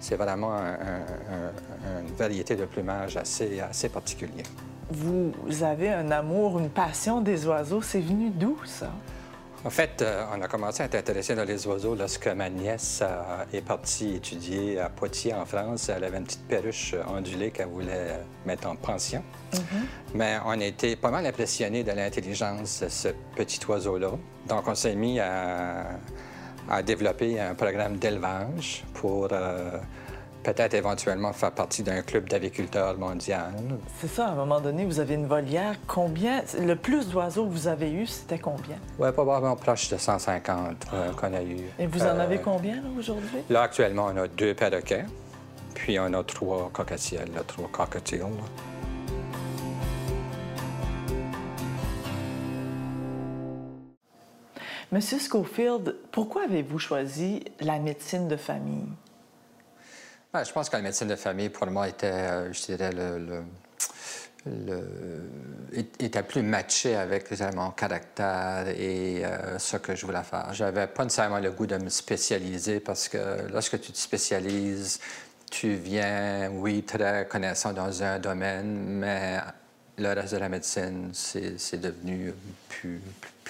C'est 0.00 0.16
vraiment 0.16 0.58
une 0.58 2.14
variété 2.18 2.56
de 2.56 2.66
plumage 2.66 3.16
assez, 3.16 3.58
assez 3.60 3.88
particulier. 3.88 4.42
Vous 4.90 5.32
avez 5.62 5.90
un 5.90 6.10
amour, 6.10 6.58
une 6.58 6.70
passion 6.70 7.20
des 7.20 7.46
oiseaux. 7.46 7.82
C'est 7.82 8.00
venu 8.00 8.30
d'où, 8.30 8.56
ça? 8.64 8.90
En 9.66 9.70
fait, 9.70 10.00
euh, 10.00 10.24
on 10.32 10.40
a 10.42 10.46
commencé 10.46 10.84
à 10.84 10.86
être 10.86 10.94
intéressé 10.94 11.34
dans 11.34 11.42
les 11.42 11.66
oiseaux 11.66 11.96
lorsque 11.96 12.28
ma 12.28 12.48
nièce 12.48 13.00
euh, 13.02 13.44
est 13.52 13.62
partie 13.62 14.14
étudier 14.14 14.78
à 14.78 14.88
Poitiers, 14.88 15.34
en 15.34 15.44
France. 15.44 15.88
Elle 15.88 16.04
avait 16.04 16.18
une 16.18 16.24
petite 16.24 16.46
perruche 16.46 16.94
ondulée 17.08 17.50
qu'elle 17.50 17.66
voulait 17.66 18.20
mettre 18.44 18.68
en 18.68 18.76
pension. 18.76 19.24
Mm-hmm. 19.52 19.58
Mais 20.14 20.36
on 20.44 20.60
a 20.60 20.64
été 20.64 20.94
pas 20.94 21.10
mal 21.10 21.26
impressionnés 21.26 21.82
de 21.82 21.90
l'intelligence 21.90 22.84
de 22.84 22.88
ce 22.88 23.08
petit 23.34 23.58
oiseau-là. 23.66 24.12
Donc, 24.48 24.68
on 24.68 24.74
s'est 24.76 24.94
mis 24.94 25.18
à, 25.18 25.98
développer 26.84 27.40
un 27.40 27.56
programme 27.56 27.96
d'élevage 27.96 28.84
pour... 28.94 29.28
Euh, 29.32 29.78
peut-être 30.46 30.74
éventuellement 30.74 31.32
faire 31.32 31.50
partie 31.50 31.82
d'un 31.82 32.02
club 32.02 32.28
d'aviculteurs 32.28 32.96
mondial. 32.96 33.52
C'est 33.98 34.06
ça, 34.06 34.28
à 34.28 34.30
un 34.30 34.34
moment 34.36 34.60
donné, 34.60 34.84
vous 34.84 35.00
avez 35.00 35.14
une 35.14 35.26
volière. 35.26 35.74
Combien, 35.88 36.42
le 36.60 36.76
plus 36.76 37.08
d'oiseaux 37.08 37.46
que 37.46 37.50
vous 37.50 37.66
avez 37.66 37.90
eu, 37.90 38.06
c'était 38.06 38.38
combien? 38.38 38.76
Oui, 39.00 39.10
probablement 39.10 39.56
proche 39.56 39.88
de 39.88 39.96
150 39.96 40.86
euh, 40.92 41.12
qu'on 41.14 41.34
a 41.34 41.42
eu. 41.42 41.58
Et 41.80 41.88
vous 41.88 42.02
en 42.02 42.16
euh, 42.16 42.20
avez 42.20 42.38
combien, 42.38 42.80
aujourd'hui? 42.96 43.40
Là, 43.50 43.62
actuellement, 43.62 44.08
on 44.14 44.16
a 44.16 44.28
deux 44.28 44.54
perroquets, 44.54 45.04
puis 45.74 45.98
on 45.98 46.12
a 46.12 46.22
trois 46.22 46.70
cocotiels, 46.72 47.28
trois 47.48 47.68
cockatiels. 47.72 48.22
Monsieur 54.92 55.18
Schofield, 55.18 55.96
pourquoi 56.12 56.44
avez-vous 56.44 56.78
choisi 56.78 57.42
la 57.58 57.80
médecine 57.80 58.28
de 58.28 58.36
famille? 58.36 58.86
Je 60.44 60.52
pense 60.52 60.68
que 60.68 60.76
la 60.76 60.82
médecine 60.82 61.08
de 61.08 61.16
famille, 61.16 61.48
pour 61.48 61.66
moi, 61.68 61.88
était, 61.88 62.06
euh, 62.06 62.52
je 62.52 62.62
dirais, 62.66 62.90
était 65.98 66.22
plus 66.22 66.42
matché 66.42 66.94
avec 66.94 67.28
mon 67.54 67.70
caractère 67.70 68.68
et 68.68 69.24
ce 69.58 69.76
que 69.76 69.96
je 69.96 70.06
voulais 70.06 70.22
faire. 70.22 70.52
J'avais 70.52 70.86
pas 70.86 71.02
nécessairement 71.02 71.40
le 71.40 71.50
goût 71.50 71.66
de 71.66 71.76
me 71.76 71.88
spécialiser 71.88 72.78
parce 72.78 73.08
que 73.08 73.50
lorsque 73.52 73.80
tu 73.80 73.90
te 73.90 73.98
spécialises, 73.98 75.00
tu 75.50 75.74
viens, 75.74 76.50
oui, 76.52 76.84
très 76.84 77.26
connaissant 77.28 77.72
dans 77.72 78.02
un 78.02 78.18
domaine, 78.20 78.98
mais 79.00 79.40
le 79.98 80.12
reste 80.12 80.34
de 80.34 80.38
la 80.38 80.48
médecine, 80.48 81.10
c'est 81.12 81.80
devenu 81.80 82.32
plus, 82.68 83.00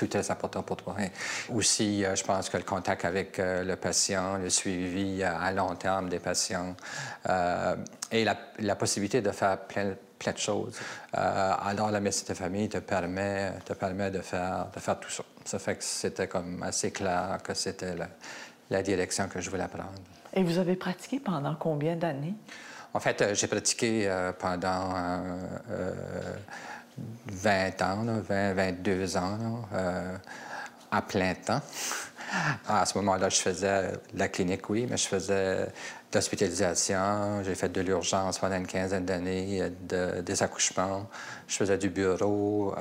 très 0.09 0.31
important 0.31 0.63
pour 0.63 0.77
toi. 0.77 0.95
aussi, 1.53 2.05
euh, 2.05 2.15
je 2.15 2.23
pense 2.23 2.49
que 2.49 2.57
le 2.59 2.63
contact 2.63 3.05
avec 3.05 3.39
euh, 3.39 3.65
le 3.65 3.77
patient, 3.77 4.37
le 4.37 4.51
suivi 4.51 5.23
à 5.23 5.51
long 5.53 5.75
terme 5.75 6.09
des 6.09 6.19
patients 6.19 6.77
euh, 7.29 7.77
et 8.13 8.25
la, 8.25 8.77
possibilité 8.77 9.23
de 9.23 9.31
faire 9.31 9.59
plein, 9.59 9.95
de 10.33 10.39
choses. 10.39 10.79
alors, 11.13 11.91
la 11.91 12.01
médecine 12.01 12.29
de 12.29 12.35
famille 12.35 12.69
te 12.69 12.79
permet, 12.79 13.53
de, 14.11 14.21
faire, 14.21 14.67
tout 15.01 15.11
ça. 15.11 15.25
Ça 15.45 15.59
fait 15.59 15.77
que 15.77 15.85
c'était 15.85 16.29
comme 16.29 16.63
assez 16.63 16.91
clair 16.91 17.39
que 17.43 17.55
c'était 17.55 17.95
la 18.71 18.83
direction 18.83 19.29
que 19.29 19.41
je 19.41 19.51
voulais 19.51 19.69
prendre. 19.69 19.93
Et 20.35 20.43
vous 20.43 20.59
avez 20.59 20.77
pratiqué 20.77 21.19
pendant 21.19 21.55
combien 21.55 21.97
d'années? 21.97 22.35
En 22.97 23.01
fait, 23.01 23.21
euh, 23.21 23.35
j'ai 23.35 23.47
pratiqué 23.47 24.09
euh, 24.09 24.33
pendant 24.33 24.89
20 27.27 27.47
euh, 27.47 27.71
ans, 27.83 28.23
20, 28.27 28.55
22 28.55 29.19
ans, 29.19 29.69
à 30.91 31.03
plein 31.03 31.35
temps. 31.35 31.61
À 32.67 32.87
ce 32.87 32.97
moment-là, 32.97 33.29
je 33.29 33.37
faisais 33.37 33.93
la 34.15 34.29
clinique, 34.29 34.71
oui, 34.71 34.87
mais 34.89 34.97
je 34.97 35.07
faisais 35.09 35.67
de 35.67 36.15
l'hospitalisation, 36.15 37.43
j'ai 37.45 37.55
fait 37.55 37.69
de 37.69 37.83
l'urgence 37.83 38.39
pendant 38.39 38.57
une 38.57 38.67
quinzaine 38.67 39.05
d'années, 39.05 39.71
des 39.83 40.43
accouchements, 40.43 41.07
je 41.47 41.55
faisais 41.55 41.77
du 41.77 41.91
bureau. 41.91 42.75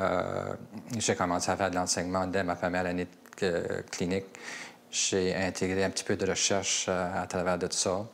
j'ai 0.97 1.15
commencé 1.15 1.51
à 1.51 1.57
faire 1.57 1.69
de 1.69 1.75
l'enseignement 1.75 2.25
dès 2.25 2.43
ma 2.43 2.55
première 2.55 2.85
année 2.85 3.07
de 3.41 3.83
clinique. 3.91 4.27
J'ai 4.89 5.35
intégré 5.35 5.83
un 5.83 5.89
petit 5.89 6.05
peu 6.05 6.15
de 6.15 6.25
recherche 6.25 6.87
à 6.87 7.27
travers 7.27 7.57
de 7.57 7.67
ça. 7.69 8.05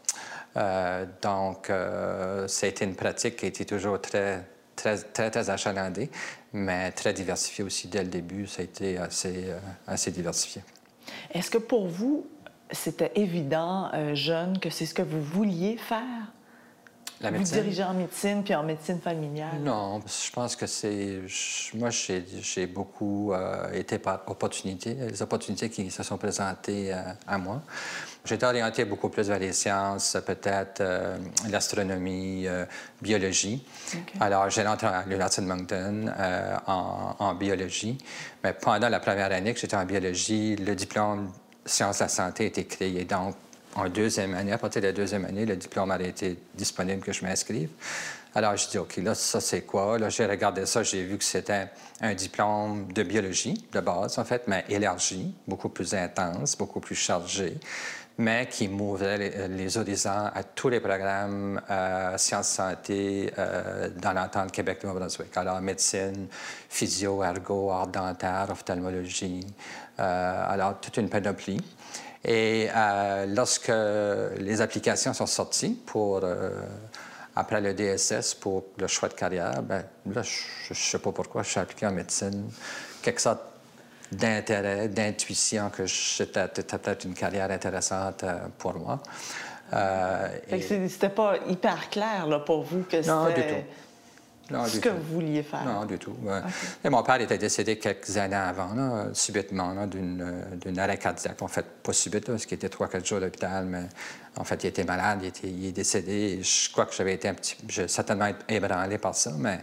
Euh, 0.58 1.06
donc, 1.22 1.70
euh, 1.70 2.48
été 2.48 2.86
une 2.86 2.96
pratique 2.96 3.38
qui 3.38 3.46
été 3.46 3.66
toujours 3.66 4.00
très, 4.02 4.46
très, 4.76 4.98
très, 4.98 5.32
très 5.32 5.50
achalandée, 5.50 6.10
mais 6.54 6.92
très 6.92 7.14
diversifiée 7.14 7.64
aussi 7.64 7.88
dès 7.88 8.04
le 8.04 8.10
début. 8.10 8.48
Ça 8.48 8.62
a 8.62 8.66
été 8.66 8.98
assez, 8.98 9.50
euh, 9.50 9.60
assez 9.88 10.12
diversifié. 10.12 10.62
Est-ce 11.34 11.50
que 11.50 11.58
pour 11.58 11.88
vous, 11.88 12.26
c'était 12.72 13.12
évident, 13.16 13.92
jeune, 14.14 14.60
que 14.60 14.70
c'est 14.70 14.86
ce 14.86 14.94
que 14.94 15.02
vous 15.02 15.22
vouliez 15.22 15.78
faire? 15.78 16.32
Vous 17.30 17.44
dirigez 17.44 17.84
en 17.84 17.94
médecine 17.94 18.44
puis 18.44 18.56
en 18.56 18.64
médecine 18.64 19.00
familiale? 19.00 19.60
Non, 19.62 20.02
je 20.06 20.32
pense 20.32 20.56
que 20.56 20.66
c'est. 20.66 21.22
Moi, 21.76 21.90
j'ai 21.90 22.68
beaucoup 22.68 23.34
euh, 23.34 23.72
été 23.74 24.00
par 24.00 24.22
opportunités, 24.28 24.96
les 24.96 25.22
opportunités 25.22 25.70
qui 25.70 25.92
se 25.92 26.04
sont 26.04 26.18
présentées 26.18 26.94
euh, 26.94 27.02
à 27.28 27.38
moi. 27.38 27.62
J'étais 28.26 28.46
orienté 28.46 28.86
beaucoup 28.86 29.10
plus 29.10 29.28
vers 29.28 29.40
les 29.40 29.54
sciences, 29.54 30.18
peut-être 30.26 30.82
euh, 30.82 31.18
l'astronomie, 31.50 32.46
biologie. 33.02 33.66
Alors, 34.20 34.50
j'ai 34.50 34.64
rentré 34.64 34.88
à 34.88 35.04
l'Université 35.04 35.42
de 35.42 35.48
Moncton 35.48 36.14
en, 36.68 37.16
en, 37.18 37.34
biologie. 37.34 37.98
Mais 38.44 38.54
pendant 38.54 38.90
la 38.90 39.00
première 39.00 39.32
année 39.32 39.54
que 39.54 39.60
j'étais 39.60 39.76
en 39.76 39.86
biologie, 39.86 40.56
le 40.56 40.76
diplôme 40.76 41.32
sciences 41.66 41.98
de 41.98 42.04
la 42.04 42.10
santé 42.10 42.44
a 42.44 42.48
été 42.48 42.66
créé. 42.66 43.06
Donc, 43.06 43.36
en 43.76 43.90
deuxième 43.90 44.34
année, 44.34 44.52
à 44.52 44.58
partir 44.58 44.82
de 44.82 44.88
la 44.88 44.94
deuxième 44.94 45.26
année, 45.26 45.46
le 45.46 45.56
diplôme 45.56 45.92
a 45.92 46.02
été 46.02 46.38
disponible 46.56 47.02
que 47.02 47.14
je 47.14 47.24
m'inscrive. 47.24 47.70
Alors, 48.34 48.56
je 48.56 48.70
dis, 48.70 48.78
OK, 48.78 48.96
là, 48.98 49.14
ça, 49.14 49.42
c'est 49.42 49.64
quoi? 49.64 50.00
Là, 50.00 50.08
j'ai 50.10 50.26
regardé 50.26 50.66
ça, 50.66 50.84
j'ai 50.84 51.04
vu 51.04 51.18
que 51.18 51.24
c'était 51.24 51.68
un 52.00 52.14
diplôme 52.14 52.92
de 52.94 53.04
biologie, 53.04 53.66
de 53.74 53.80
base, 53.82 54.18
en 54.20 54.24
fait, 54.24 54.44
mais 54.48 54.64
élargi, 54.70 55.36
beaucoup 55.46 55.68
plus 55.68 55.94
intense, 55.94 56.58
beaucoup 56.58 56.80
plus 56.80 56.96
chargé, 56.96 57.58
mais 58.18 58.48
qui 58.48 58.70
m'ouvrait 58.70 59.48
les, 59.50 59.78
horizons 59.78 60.30
à 60.34 60.44
tous 60.44 60.70
les 60.70 60.80
programmes 60.80 61.60
euh, 61.70 62.18
sciences 62.18 62.50
santé 62.50 63.34
euh, 63.38 63.90
dans 64.02 64.14
l'entente 64.14 64.52
Québec-Nouveau-Brunswick. 64.54 65.36
Alors, 65.36 65.60
médecine, 65.60 66.28
physio, 66.70 67.22
ergo, 67.24 67.70
art 67.72 67.88
dentaire, 67.88 68.48
ophtalmologie, 68.50 69.46
euh, 70.00 70.46
alors, 70.48 70.80
toute 70.80 70.96
une 70.98 71.10
panoplie. 71.10 71.62
Et 72.24 72.70
euh, 72.76 73.26
lorsque 73.28 73.72
les 74.38 74.62
applications 74.62 75.14
sont 75.14 75.26
sorties 75.26 75.80
pour, 75.86 76.22
euh, 76.24 76.52
après 77.36 77.62
le 77.62 77.74
DSS 77.74 78.36
pour 78.36 78.66
le 78.78 78.88
choix 78.88 79.10
de 79.10 79.14
carrière, 79.14 79.62
ben, 79.64 79.84
là, 80.14 80.22
je 80.22 80.70
ne 80.70 80.76
sais 80.76 81.00
pas 81.00 81.12
pourquoi, 81.12 81.44
je 81.44 81.50
suis 81.50 81.60
appliqué 81.60 81.88
en 81.88 81.92
médecine. 81.92 82.50
Quelque 83.02 83.22
sorte 83.22 83.42
d'intérêt, 84.12 84.88
d'intuition 84.88 85.70
que 85.70 85.88
c'était 85.88 86.48
peut-être 86.48 87.06
une 87.06 87.14
carrière 87.14 87.50
intéressante 87.50 88.24
euh, 88.24 88.38
pour 88.58 88.76
moi. 88.76 89.00
Euh, 89.74 90.28
C'était 90.50 91.10
pas 91.10 91.38
hyper 91.48 91.90
clair 91.90 92.28
là, 92.28 92.40
pour 92.40 92.64
vous 92.64 92.84
que 92.84 93.02
c'était... 93.02 93.08
Non, 93.08 93.28
du 93.28 93.42
tout 93.42 93.64
ce 94.68 94.80
que 94.80 94.90
vous 94.90 95.14
vouliez 95.16 95.44
faire? 95.44 95.66
Non, 95.66 95.86
du 95.86 95.98
tout. 95.98 96.16
Et 96.84 96.90
mon 96.90 97.04
père 97.04 97.22
était 97.22 97.38
décédé 97.38 97.78
quelques 97.78 98.18
années 98.18 98.36
avant, 98.36 99.14
subitement, 99.14 99.88
d'une 99.88 100.80
arrêt 100.80 100.98
cardiaque. 100.98 101.42
En 101.42 101.48
fait, 101.48 101.66
pas 101.84 101.94
subite, 101.94 102.26
parce 102.28 102.46
qu'il 102.46 102.56
était 102.56 102.70
trois, 102.70 102.88
quatre 102.88 103.06
jours 103.06 103.18
à 103.18 103.22
l'hôpital, 103.22 103.66
mais 103.66 103.84
en 104.38 104.44
fait, 104.44 104.64
il 104.64 104.68
était 104.68 104.86
malade, 104.86 105.20
il, 105.22 105.28
était, 105.28 105.48
il 105.48 105.66
est 105.68 105.72
décédé. 105.72 106.42
Je 106.42 106.72
crois 106.72 106.86
que 106.86 106.96
j'avais 106.96 107.14
été 107.14 107.28
un 107.28 107.34
petit 107.34 107.56
peu, 107.56 107.88
certainement 107.88 108.30
ébranlé 108.48 108.98
par 108.98 109.14
ça, 109.14 109.32
mais, 109.38 109.60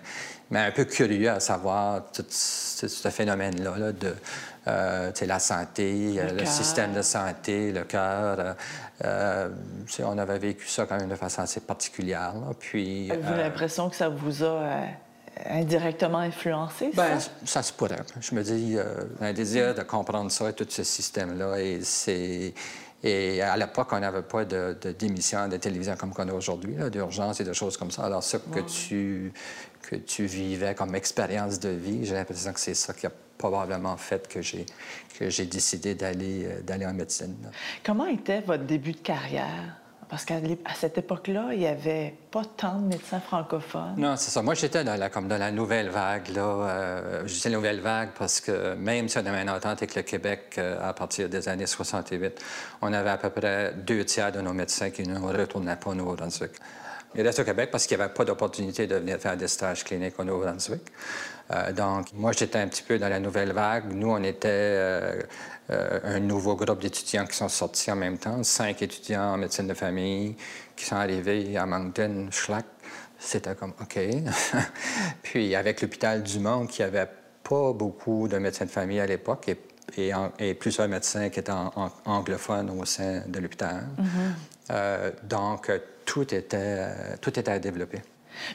mais 0.50 0.60
un 0.60 0.70
peu 0.70 0.84
curieux 0.84 1.30
à 1.30 1.40
savoir 1.40 2.02
tout, 2.12 2.25
ce 2.28 3.08
phénomène-là 3.08 3.92
de 3.92 4.14
euh, 4.68 5.10
la 5.26 5.38
santé, 5.38 6.12
le, 6.12 6.42
euh, 6.42 6.44
système 6.44 6.92
de 6.92 7.00
santé, 7.00 7.72
le 7.72 7.84
cœur. 7.84 8.38
Euh, 8.38 8.54
euh 9.04 9.48
on 10.04 10.18
avait 10.18 10.38
vécu 10.38 10.66
ça 10.66 10.84
quand 10.84 10.98
même 10.98 11.08
de 11.08 11.14
façon 11.14 11.42
assez 11.42 11.60
particulière. 11.60 12.34
Puis, 12.58 13.10
Avez-vous 13.10 13.34
l'impression 13.34 13.88
que 13.88 13.96
ça 13.96 14.10
vous 14.10 14.44
a 14.44 14.80
indirectement 15.48 16.18
influencé? 16.18 16.90
Ça? 16.94 17.06
Bien, 17.06 17.18
ça 17.44 17.62
se 17.62 17.72
pourrait. 17.72 18.02
Je 18.20 18.34
me 18.34 18.42
dis, 18.42 18.76
un 19.20 19.32
désir 19.32 19.75
de 19.75 19.82
comprendre 19.82 20.30
ça 20.30 20.50
et 20.50 20.52
tout 20.52 20.66
ce 20.68 20.82
système-là. 20.82 21.58
Et 21.58 21.80
c'est 21.82 22.52
et 23.02 23.40
à 23.43 23.57
l'époque, 23.57 23.88
on 23.93 24.00
n'avait 24.00 24.23
pas 24.23 24.45
de, 24.45 24.76
d'émissions 24.99 25.49
de 25.49 25.57
télévision 25.57 25.97
comme 25.97 26.12
qu'on 26.12 26.28
a 26.28 26.33
aujourd'hui, 26.33 26.75
d'urgence 26.90 27.40
et 27.40 27.45
de 27.45 27.52
choses 27.52 27.76
comme 27.76 27.90
ça. 27.90 28.05
Alors, 28.05 28.23
ce 28.23 28.38
que, 28.38 28.61
tu, 28.61 29.33
que 29.83 29.97
tu 29.97 30.25
vivais 30.26 30.75
comme 30.75 30.95
expérience 30.97 31.61
de 31.61 31.69
vie, 31.69 32.05
j'ai 32.05 32.14
l'impression 32.14 32.52
que 32.52 32.61
c'est 32.61 32.75
ça 32.75 32.93
qui 32.93 33.07
a 33.07 33.12
probablement 33.38 33.97
fait 33.97 34.26
que 34.26 34.43
j'ai, 34.43 34.67
que 35.17 35.31
j'ai 35.31 35.47
décidé 35.47 35.95
d'aller, 35.95 36.45
euh, 36.45 36.61
d'aller 36.62 36.87
en 36.87 36.93
médecine. 36.93 37.37
Comment 37.85 38.07
était 38.07 38.40
votre 38.40 38.64
début 38.64 38.93
de 38.93 38.99
carrière? 38.99 39.76
Parce 40.08 40.24
qu'à 40.24 40.36
cette 40.74 40.96
époque-là, 40.96 41.50
il 41.52 41.58
n'y 41.58 41.66
avait 41.66 42.14
pas 42.30 42.42
tant 42.56 42.78
de 42.78 42.86
médecins 42.86 43.20
francophones. 43.20 43.94
Non, 43.98 44.16
c'est 44.16 44.30
ça. 44.30 44.40
Moi, 44.40 44.54
j'étais 44.54 44.82
dans 44.82 44.98
la, 44.98 45.10
comme 45.10 45.28
dans 45.28 45.36
la 45.36 45.50
nouvelle 45.50 45.90
vague. 45.90 46.28
Là, 46.28 46.42
euh, 46.42 47.22
je 47.26 47.40
dis 47.40 47.50
nouvelle 47.50 47.80
vague 47.80 48.10
parce 48.18 48.40
que 48.40 48.74
même 48.74 49.08
si 49.08 49.18
on 49.18 49.26
avait 49.26 49.42
une 49.42 49.50
entente 49.50 49.78
avec 49.78 49.94
le 49.94 50.02
Québec 50.02 50.54
euh, 50.56 50.88
à 50.88 50.94
partir 50.94 51.28
des 51.28 51.48
années 51.48 51.66
68, 51.66 52.42
on 52.80 52.92
avait 52.94 53.10
à 53.10 53.18
peu 53.18 53.28
près 53.28 53.74
deux 53.74 54.04
tiers 54.04 54.32
de 54.32 54.40
nos 54.40 54.54
médecins 54.54 54.90
qui 54.90 55.02
ne 55.02 55.18
retournaient 55.18 55.76
pas 55.76 55.90
au 55.90 55.94
Nouveau-Brunswick. 55.94 56.52
Ils 57.14 57.22
restaient 57.22 57.42
au 57.42 57.46
Québec 57.46 57.70
parce 57.70 57.86
qu'il 57.86 57.96
n'y 57.96 58.02
avait 58.02 58.12
pas 58.12 58.24
d'opportunité 58.24 58.86
de 58.86 58.96
venir 58.96 59.18
faire 59.18 59.36
des 59.36 59.48
stages 59.48 59.84
cliniques 59.84 60.18
au 60.18 60.24
Nouveau-Brunswick. 60.24 60.82
Euh, 61.50 61.73
donc, 61.73 62.12
moi, 62.14 62.33
j'étais 62.33 62.59
un 62.59 62.69
petit 62.69 62.83
peu 62.83 62.99
dans 62.99 63.09
la 63.09 63.21
nouvelle 63.21 63.52
vague. 63.52 63.93
Nous, 63.93 64.11
on 64.11 64.23
était 64.23 64.49
euh, 64.49 65.23
euh, 65.71 66.00
un 66.05 66.21
nouveau 66.21 66.57
groupe 66.57 66.81
d'étudiants 66.81 67.26
qui 67.26 67.37
sont 67.37 67.49
sortis 67.49 67.90
en 67.90 67.97
même 67.97 68.19
temps, 68.19 68.43
cinq 68.43 68.83
étudiants 68.83 69.35
en 69.35 69.37
médecine 69.38 69.67
de 69.67 69.75
famille 69.75 70.37
qui 70.76 70.85
sont 70.85 70.97
arrivés 70.97 71.57
à 71.57 71.67
Moncton, 71.67 72.28
Schlack. 72.31 72.67
C'était 73.19 73.55
comme 73.55 73.73
OK. 73.81 73.99
Puis, 75.23 75.55
avec 75.55 75.81
l'hôpital 75.81 76.23
du 76.23 76.38
Monde, 76.38 76.69
qui 76.69 76.83
avait 76.83 77.09
pas 77.43 77.73
beaucoup 77.73 78.28
de 78.28 78.38
médecins 78.38 78.67
de 78.67 78.71
famille 78.71 79.00
à 79.00 79.07
l'époque 79.07 79.49
et, 79.97 80.12
et, 80.38 80.55
plusieurs 80.55 80.87
médecins 80.87 81.31
qui 81.31 81.40
étaient 81.40 81.52
anglophones 82.05 82.71
au 82.78 82.85
sein 82.85 83.23
de 83.26 83.38
l'hôpital. 83.40 83.87
Mm-hmm. 84.71 85.26
donc, 85.26 85.73
tout 86.05 86.33
était, 86.35 87.17
tout 87.21 87.37
était 87.38 87.50
à 87.50 87.59
développer. 87.59 88.02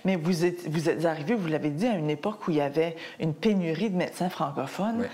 Mais 0.05 0.15
vous 0.15 0.45
êtes, 0.45 0.67
vous 0.69 0.89
êtes 0.89 1.05
arrivé, 1.05 1.35
vous 1.35 1.47
l'avez 1.47 1.69
dit, 1.69 1.87
à 1.87 1.95
une 1.95 2.09
époque 2.09 2.47
où 2.47 2.51
il 2.51 2.57
y 2.57 2.61
avait 2.61 2.95
une 3.19 3.33
pénurie 3.33 3.89
de 3.89 3.97
médecins 3.97 4.29
francophones. 4.29 5.07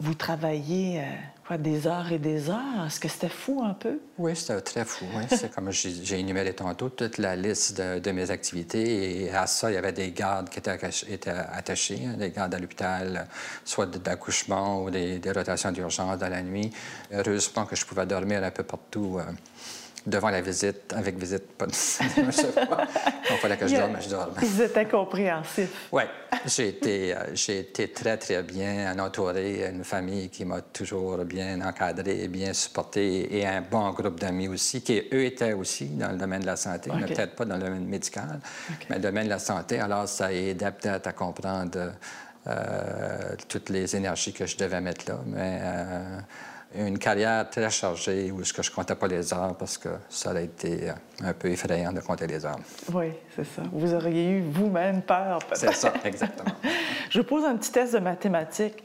Vous 0.00 0.14
travailliez 0.14 1.00
euh, 1.00 1.02
quoi, 1.44 1.58
des 1.58 1.88
heures 1.88 2.12
et 2.12 2.20
des 2.20 2.50
heures? 2.50 2.86
Est-ce 2.86 3.00
que 3.00 3.08
c'était 3.08 3.28
fou 3.28 3.64
un 3.64 3.74
peu? 3.74 3.98
Oui, 4.16 4.36
c'était 4.36 4.60
très 4.60 4.84
fou. 4.84 5.06
C'est 5.28 5.52
comme 5.52 5.72
j'ai 5.72 6.20
énuméré 6.20 6.54
tantôt 6.54 6.88
toute 6.88 7.18
la 7.18 7.34
liste 7.34 7.80
de, 7.80 8.10
mes 8.12 8.30
activités. 8.30 9.24
Et 9.24 9.30
à 9.30 9.48
ça, 9.48 9.72
il 9.72 9.74
y 9.74 9.76
avait 9.76 9.92
des 9.92 10.12
gardes 10.12 10.50
qui 10.50 10.60
étaient, 10.60 11.30
attachés, 11.30 12.00
hein, 12.06 12.16
des 12.16 12.30
gardes 12.30 12.54
à 12.54 12.60
l'hôpital, 12.60 13.26
soit 13.64 13.86
d'accouchement 13.86 14.84
ou 14.84 14.90
des, 14.90 15.20
rotations 15.34 15.72
d'urgence 15.72 16.16
dans 16.16 16.28
la 16.28 16.42
nuit. 16.42 16.70
Heureusement 17.12 17.66
que 17.66 17.74
je 17.74 17.84
pouvais 17.84 18.06
dormir 18.06 18.44
un 18.44 18.52
peu 18.52 18.62
partout. 18.62 19.18
Euh, 19.18 19.24
devant 20.08 20.30
la 20.30 20.40
visite, 20.40 20.92
avec 20.94 21.18
visite, 21.18 21.46
pas 21.52 21.66
de... 21.66 21.72
je 21.72 22.30
sais 22.30 22.52
pas. 22.52 22.86
Il 23.30 23.36
fallait 23.36 23.56
que 23.56 23.66
je 23.66 23.76
dorme, 23.76 23.96
je 24.00 24.08
dorme. 24.08 24.34
Ils 24.42 24.62
étaient 24.62 24.86
compréhensifs. 24.86 25.88
Oui, 25.92 26.02
j'ai 26.46 26.68
été, 26.68 27.14
euh, 27.14 27.34
j'ai 27.34 27.60
été 27.60 27.88
très, 27.88 28.16
très 28.16 28.42
bien 28.42 28.98
entouré, 28.98 29.68
une 29.68 29.84
famille 29.84 30.30
qui 30.30 30.44
m'a 30.44 30.60
toujours 30.60 31.18
bien 31.18 31.60
encadré, 31.60 32.28
bien 32.28 32.52
supporté, 32.52 33.36
et 33.36 33.46
un 33.46 33.60
bon 33.60 33.90
groupe 33.90 34.18
d'amis 34.18 34.48
aussi, 34.48 34.82
qui, 34.82 35.02
eux, 35.12 35.24
étaient 35.24 35.52
aussi 35.52 35.86
dans 35.86 36.10
le 36.10 36.16
domaine 36.16 36.40
de 36.40 36.46
la 36.46 36.56
santé, 36.56 36.90
mais 36.94 37.06
peut-être 37.06 37.36
pas 37.36 37.44
dans 37.44 37.56
le 37.56 37.62
domaine 37.62 37.86
médical, 37.86 38.40
mais 38.88 38.96
dans 38.96 38.96
le 38.96 39.02
domaine 39.02 39.24
de 39.24 39.30
la 39.30 39.38
santé. 39.38 39.78
Alors, 39.78 40.08
ça 40.08 40.26
a 40.26 40.32
aidé 40.32 40.66
peut-être 40.70 41.06
à 41.06 41.12
comprendre 41.12 41.92
euh, 42.46 43.34
toutes 43.48 43.68
les 43.68 43.94
énergies 43.94 44.32
que 44.32 44.46
je 44.46 44.56
devais 44.56 44.80
mettre 44.80 45.10
là, 45.10 45.20
mais... 45.26 45.58
Euh, 45.62 46.18
une 46.74 46.98
carrière 46.98 47.48
très 47.48 47.70
chargée 47.70 48.30
où 48.30 48.44
je 48.44 48.52
ne 48.52 48.74
comptais 48.74 48.94
pas 48.94 49.08
les 49.08 49.32
heures 49.32 49.54
parce 49.56 49.78
que 49.78 49.88
ça 50.08 50.30
aurait 50.30 50.44
été 50.44 50.92
un 51.22 51.32
peu 51.32 51.48
effrayant 51.48 51.92
de 51.92 52.00
compter 52.00 52.26
les 52.26 52.44
heures. 52.44 52.58
Oui, 52.92 53.12
c'est 53.34 53.44
ça. 53.44 53.62
Vous 53.72 53.94
auriez 53.94 54.32
eu 54.32 54.42
vous-même 54.42 55.02
peur, 55.02 55.38
peut-être. 55.40 55.58
C'est 55.58 55.74
ça, 55.74 55.92
exactement. 56.04 56.54
je 57.10 57.18
vous 57.18 57.24
pose 57.24 57.44
un 57.44 57.56
petit 57.56 57.72
test 57.72 57.94
de 57.94 57.98
mathématiques. 57.98 58.84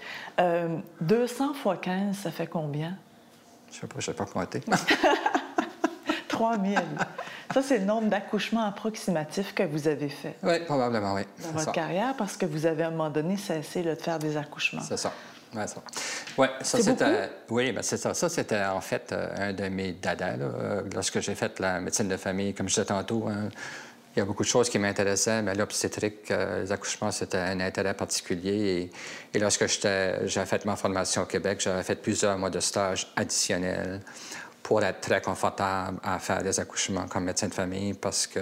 200 1.01 1.53
fois 1.55 1.77
15, 1.77 2.15
ça 2.15 2.31
fait 2.31 2.47
combien? 2.47 2.95
Je 3.71 3.77
ne 3.77 3.81
sais 3.81 3.87
pas, 3.87 3.99
je 3.99 4.11
ne 4.11 4.15
sais 4.15 4.23
pas 4.23 4.25
compter. 4.25 4.61
3000. 6.29 6.79
Ça, 7.53 7.61
c'est 7.61 7.77
le 7.77 7.85
nombre 7.85 8.07
d'accouchements 8.07 8.65
approximatifs 8.65 9.53
que 9.53 9.63
vous 9.63 9.87
avez 9.87 10.09
fait. 10.09 10.35
Oui, 10.41 10.59
probablement, 10.65 11.13
oui. 11.13 11.21
Dans 11.43 11.51
votre 11.51 11.71
carrière, 11.71 12.15
parce 12.17 12.35
que 12.35 12.45
vous 12.45 12.65
avez 12.65 12.83
à 12.83 12.87
un 12.87 12.91
moment 12.91 13.11
donné 13.11 13.37
cessé 13.37 13.83
de 13.83 13.93
faire 13.93 14.17
des 14.17 14.35
accouchements. 14.37 14.81
C'est 14.81 14.97
ça. 14.97 15.13
Ouais, 15.55 15.67
ça. 15.67 15.83
Ouais, 16.37 16.49
ça 16.61 16.81
c'était. 16.81 17.29
Oui, 17.49 17.71
ben 17.71 17.81
c'est 17.81 17.97
ça. 17.97 18.13
Ça, 18.13 18.29
c'était 18.29 18.63
en 18.63 18.81
fait 18.81 19.11
euh, 19.11 19.49
un 19.49 19.53
de 19.53 19.67
mes 19.69 19.93
dadas. 19.93 20.37
Euh, 20.39 20.81
lorsque 20.93 21.19
j'ai 21.19 21.35
fait 21.35 21.59
la 21.59 21.79
médecine 21.79 22.07
de 22.07 22.17
famille, 22.17 22.53
comme 22.53 22.67
je 22.67 22.75
disais 22.75 22.85
tantôt, 22.85 23.27
hein, 23.27 23.49
il 24.15 24.19
y 24.19 24.21
a 24.21 24.25
beaucoup 24.25 24.43
de 24.43 24.47
choses 24.47 24.69
qui 24.69 24.79
m'intéressaient, 24.79 25.41
mais 25.41 25.55
l'obstétrique, 25.55 26.29
euh, 26.31 26.63
les 26.63 26.71
accouchements, 26.71 27.11
c'était 27.11 27.37
un 27.37 27.59
intérêt 27.59 27.93
particulier. 27.93 28.91
Et, 29.33 29.37
et 29.37 29.39
lorsque 29.39 29.65
j'ai 29.67 30.45
fait 30.45 30.65
ma 30.65 30.75
formation 30.75 31.23
au 31.23 31.25
Québec, 31.25 31.61
j'avais 31.61 31.83
fait 31.83 31.95
plusieurs 31.95 32.37
mois 32.37 32.49
de 32.49 32.59
stage 32.59 33.11
additionnels 33.15 34.01
pour 34.63 34.81
être 34.81 35.01
très 35.01 35.21
confortable 35.21 35.99
à 36.03 36.17
faire 36.19 36.41
des 36.41 36.57
accouchements 36.59 37.05
comme 37.07 37.25
médecin 37.25 37.49
de 37.49 37.53
famille 37.53 37.93
parce 37.93 38.25
que 38.25 38.39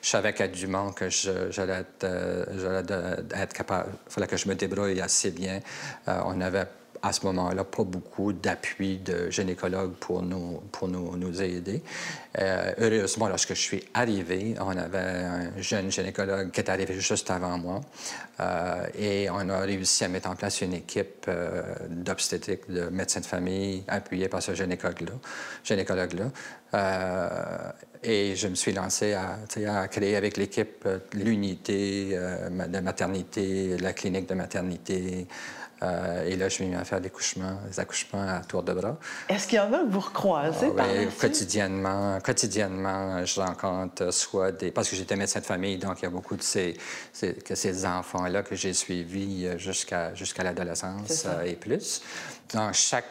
je 0.00 0.08
savais 0.08 0.32
qu'à 0.32 0.46
Dumont 0.46 0.92
que 0.92 1.10
j'allais 1.10 1.80
être, 1.80 2.04
euh, 2.04 3.16
être, 3.34 3.52
capable, 3.52 3.90
il 4.06 4.12
fallait 4.12 4.28
que 4.28 4.36
je 4.36 4.48
me 4.48 4.54
débrouille 4.54 5.00
assez 5.00 5.32
bien. 5.32 5.60
Euh, 6.08 6.20
on 6.24 6.40
avait 6.40 6.66
à 7.06 7.12
ce 7.12 7.24
moment-là 7.26 7.64
pas 7.64 7.84
beaucoup 7.84 8.32
d'appui 8.32 8.98
de 8.98 9.30
gynécologues 9.30 9.94
pour 9.94 10.22
nous, 10.22 10.60
pour 10.72 10.88
nous, 10.88 11.16
nous 11.16 11.42
aider. 11.42 11.82
Euh, 12.38 12.72
heureusement, 12.78 13.28
lorsque 13.28 13.54
je 13.54 13.60
suis 13.60 13.84
arrivé, 13.94 14.54
on 14.60 14.76
avait 14.76 14.98
un 14.98 15.60
jeune 15.60 15.90
gynécologue 15.90 16.50
qui 16.50 16.60
est 16.60 16.68
arrivé 16.68 16.98
juste 16.98 17.30
avant 17.30 17.58
moi 17.58 17.80
euh, 18.40 18.86
et 18.98 19.30
on 19.30 19.48
a 19.48 19.60
réussi 19.60 20.04
à 20.04 20.08
mettre 20.08 20.28
en 20.28 20.36
place 20.36 20.60
une 20.60 20.74
équipe 20.74 21.26
euh, 21.28 21.62
d'obstétrique, 21.88 22.70
de 22.70 22.88
médecins 22.88 23.20
de 23.20 23.26
famille, 23.26 23.84
appuyée 23.88 24.28
par 24.28 24.42
ce 24.42 24.54
gynécologue-là. 24.54 25.12
Gynécologue 25.64 26.30
et 28.02 28.36
je 28.36 28.48
me 28.48 28.54
suis 28.54 28.72
lancé 28.72 29.14
à 29.14 29.88
créer 29.88 30.14
avec 30.14 30.36
l'équipe 30.36 30.86
l'unité 31.14 32.10
de 32.10 32.80
maternité, 32.80 33.78
la 33.78 33.94
clinique 33.94 34.28
de 34.28 34.34
maternité, 34.34 35.26
euh, 35.82 36.24
et 36.24 36.36
là, 36.36 36.48
je 36.48 36.54
suis 36.54 36.64
mis 36.64 36.74
à 36.74 36.84
faire 36.84 37.00
des 37.00 37.08
accouchements, 37.08 37.58
des 37.68 37.78
accouchements 37.78 38.26
à 38.26 38.40
tour 38.40 38.62
de 38.62 38.72
bras. 38.72 38.96
Est-ce 39.28 39.46
qu'il 39.46 39.58
y 39.58 39.60
en 39.60 39.72
a 39.72 39.78
que 39.80 39.90
vous 39.90 40.00
recroisez 40.00 40.72
ah, 40.78 40.84
oui, 40.88 41.06
quotidiennement, 41.20 42.18
quotidiennement, 42.20 43.24
je 43.24 43.40
rencontre 43.40 44.10
soit 44.10 44.52
des... 44.52 44.70
Parce 44.70 44.88
que 44.88 44.96
j'étais 44.96 45.16
médecin 45.16 45.40
de 45.40 45.44
famille, 45.44 45.76
donc 45.76 46.00
il 46.00 46.04
y 46.04 46.06
a 46.06 46.10
beaucoup 46.10 46.36
de 46.36 46.42
ces, 46.42 46.76
que 47.44 47.54
ces 47.54 47.84
enfants-là 47.84 48.42
que 48.42 48.54
j'ai 48.54 48.72
suivis 48.72 49.46
euh, 49.46 49.58
jusqu'à 49.58 50.14
jusqu'à 50.14 50.42
l'adolescence 50.44 51.26
euh, 51.26 51.42
et 51.44 51.56
plus. 51.56 52.02
Dans 52.54 52.72
chaque 52.72 53.04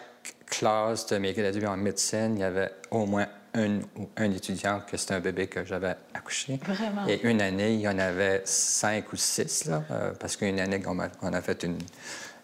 classe 0.47 1.05
de 1.07 1.17
mes 1.17 1.33
gradués 1.33 1.67
en 1.67 1.77
médecine, 1.77 2.33
il 2.35 2.39
y 2.39 2.43
avait 2.43 2.71
au 2.89 3.05
moins 3.05 3.27
un, 3.53 3.79
un 4.17 4.31
étudiant 4.31 4.81
que 4.89 4.97
c'était 4.97 5.13
un 5.13 5.19
bébé 5.19 5.47
que 5.47 5.63
j'avais 5.63 5.95
accouché. 6.13 6.59
Vraiment? 6.65 7.07
Et 7.07 7.21
une 7.23 7.41
année, 7.41 7.73
il 7.73 7.81
y 7.81 7.87
en 7.87 7.99
avait 7.99 8.41
cinq 8.43 9.13
ou 9.13 9.15
six, 9.15 9.65
là, 9.65 9.83
parce 10.19 10.35
qu'une 10.35 10.59
année, 10.59 10.81
on 10.85 10.97
on 11.21 11.33
a 11.33 11.41
fait 11.41 11.63
une 11.63 11.77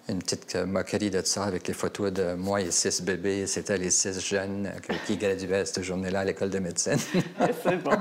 une 0.10 0.20
petite 0.20 0.56
moquerie 0.56 1.10
de 1.10 1.22
ça 1.24 1.44
avec 1.44 1.68
les 1.68 1.74
photos 1.74 2.12
de 2.12 2.34
moi 2.34 2.62
et 2.62 2.72
six 2.72 3.02
bébés. 3.02 3.48
C'était 3.48 3.78
les 3.78 3.92
six 3.92 4.20
jeunes 4.20 4.72
qui 5.06 5.18
graduaient 5.18 5.66
cette 5.66 5.84
journée-là 5.84 6.22
à 6.22 6.26
l'école 6.26 6.50
de 6.50 6.60
médecine. 6.60 6.98
c'est 7.64 7.78
bon. 7.78 7.92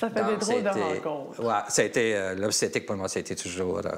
ça 0.00 0.10
fait 0.10 0.24
des 0.24 0.36
drôles 0.36 0.62
de 0.62 0.68
rencontres. 0.68 1.64
Ça 1.68 1.82
a 1.82 1.84
été, 1.84 2.14
euh, 2.14 2.34
l'obstétrique 2.34 2.86
pour 2.86 2.96
moi, 2.96 3.08
c'était 3.08 3.34
toujours, 3.34 3.78
euh, 3.78 3.90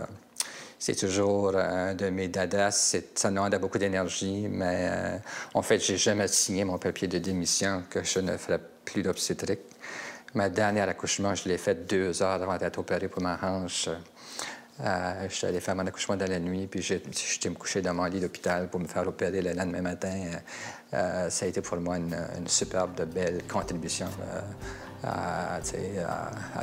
c'est 0.79 0.97
toujours 0.97 1.57
un 1.57 1.95
de 1.95 2.09
mes 2.09 2.29
dadas. 2.29 2.99
Ça 3.15 3.31
demandait 3.31 3.59
beaucoup 3.59 3.79
d'énergie, 3.79 4.49
mais 4.51 4.89
euh, 4.91 5.19
en 5.55 5.63
fait, 5.63 5.79
j'ai 5.79 5.97
jamais 5.97 6.29
signé 6.29 6.65
mon 6.65 6.79
papier 6.79 7.09
de 7.09 7.19
démission 7.19 7.85
que 7.89 8.03
je 8.03 8.21
ne 8.21 8.37
ferais 8.37 8.61
plus 8.85 9.03
d'obstétrique. 9.03 9.61
Ma 10.35 10.49
dernière 10.49 10.89
accouchement, 10.89 11.35
je 11.35 11.49
l'ai 11.49 11.57
fait 11.59 11.87
deux 11.87 12.23
heures 12.23 12.43
avant 12.43 12.57
d'être 12.59 12.79
opéré 12.79 13.09
pour 13.09 13.23
ma 13.23 13.39
hanche. 13.43 13.89
Euh, 14.85 15.27
je 15.29 15.35
suis 15.35 15.47
allé 15.47 15.61
faire 15.61 15.75
mon 15.75 15.87
accouchement 15.87 16.17
dans 16.17 16.29
la 16.29 16.39
nuit, 16.39 16.67
puis 16.67 16.83
j'étais 16.83 17.49
me 17.49 17.55
coucher 17.55 17.81
dans 17.81 17.95
mon 17.95 18.05
lit 18.05 18.21
d'hôpital 18.21 18.69
pour 18.69 18.81
me 18.81 18.87
faire 18.87 19.07
opérer 19.09 19.41
le 19.41 19.53
lendemain 19.53 19.81
matin. 19.81 20.13
Euh, 20.13 20.37
euh, 20.95 21.31
ça 21.31 21.47
a 21.47 21.49
été 21.49 21.63
pour 21.63 21.79
moi 21.79 21.97
une, 21.97 22.17
superbe, 22.47 22.95
de 22.95 23.05
belle 23.05 23.43
contribution 23.49 24.07
à, 25.03 25.61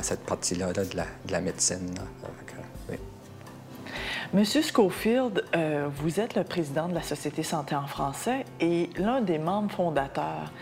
cette 0.02 0.20
partie-là 0.20 0.72
de, 0.72 0.86
la, 1.30 1.40
médecine. 1.40 1.94
Monsieur 4.32 4.62
Schofield, 4.62 5.44
vous 5.96 6.20
êtes 6.20 6.34
le 6.34 6.44
président 6.44 6.88
de 6.88 6.94
la 6.94 7.02
Société 7.02 7.42
Santé 7.42 7.74
en 7.74 7.86
français 7.86 8.44
et 8.60 8.90
l'un 8.96 9.20
des 9.20 9.38
membres 9.38 9.72
fondateurs. 9.72 10.52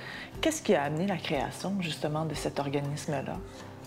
Qu'est-ce 0.41 0.63
qui 0.63 0.75
a 0.75 0.85
amené 0.85 1.07
la 1.07 1.17
création 1.17 1.77
justement 1.81 2.25
de 2.25 2.35
cet 2.35 2.59
organisme-là? 2.59 3.37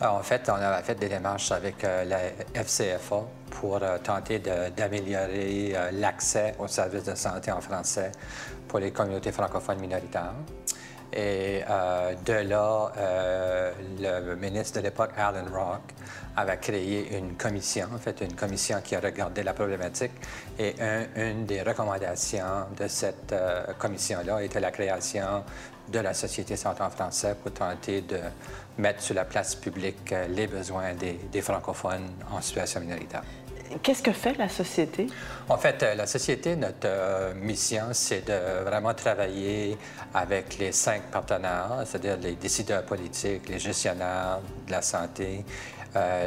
Ah, 0.01 0.13
en 0.13 0.23
fait, 0.23 0.49
on 0.49 0.55
a 0.55 0.81
fait 0.83 0.95
des 0.95 1.07
démarches 1.07 1.53
avec 1.53 1.81
euh, 1.85 2.03
la 2.03 2.19
FCFA 2.53 3.23
pour 3.49 3.79
euh, 3.81 3.97
tenter 3.99 4.39
d'améliorer 4.39 5.71
euh, 5.73 5.91
l'accès 5.93 6.53
aux 6.59 6.67
services 6.67 7.05
de 7.05 7.15
santé 7.15 7.49
en 7.49 7.61
français 7.61 8.11
pour 8.67 8.79
les 8.79 8.91
communautés 8.91 9.31
francophones 9.31 9.79
minoritaires. 9.79 10.33
Et 11.13 11.61
de 12.25 12.33
là, 12.49 12.91
le 14.01 14.35
ministre 14.35 14.79
de 14.79 14.83
l'époque, 14.83 15.11
Alan 15.15 15.45
Rock, 15.49 15.93
avait 16.35 16.57
créé 16.57 17.17
une 17.17 17.37
commission, 17.37 17.87
en 17.95 17.99
fait, 17.99 18.19
une 18.19 18.33
commission 18.33 18.81
qui 18.83 18.97
a 18.97 18.99
regardé 18.99 19.41
la 19.41 19.53
problématique. 19.53 20.11
Et 20.59 20.75
une 21.15 21.45
des 21.45 21.61
recommandations 21.61 22.65
de 22.77 22.87
cette 22.89 23.33
commission-là 23.79 24.43
était 24.43 24.59
la 24.59 24.71
création 24.71 25.45
de 25.87 25.99
la 25.99 26.13
Société 26.13 26.55
français 26.55 27.35
pour 27.41 27.51
tenter 27.53 28.01
de 28.01 28.19
mettre 28.77 29.01
sur 29.01 29.15
la 29.15 29.25
place 29.25 29.55
publique 29.55 30.11
euh, 30.11 30.27
les 30.27 30.47
besoins 30.47 30.93
des, 30.93 31.41
francophones 31.41 32.09
en 32.31 32.41
situation 32.41 32.81
minoritaire. 32.81 33.23
Qu'est-ce 33.81 34.03
que 34.03 34.11
fait 34.11 34.37
la 34.37 34.47
société? 34.47 35.07
En 35.49 35.57
fait, 35.57 35.81
euh, 35.81 35.95
la 35.95 36.05
société, 36.05 36.55
notre 36.55 36.77
euh, 36.85 37.33
mission, 37.33 37.85
c'est 37.91 38.25
de 38.27 38.63
vraiment 38.63 38.93
travailler 38.93 39.77
avec 40.13 40.57
les 40.59 40.71
cinq 40.71 41.03
partenaires, 41.03 41.83
c'est-à-dire 41.85 42.17
les 42.17 42.35
décideurs 42.35 42.83
politiques, 42.83 43.49
les 43.49 43.59
gestionnaires 43.59 44.39
de 44.67 44.71
la 44.71 44.81
santé, 44.81 45.45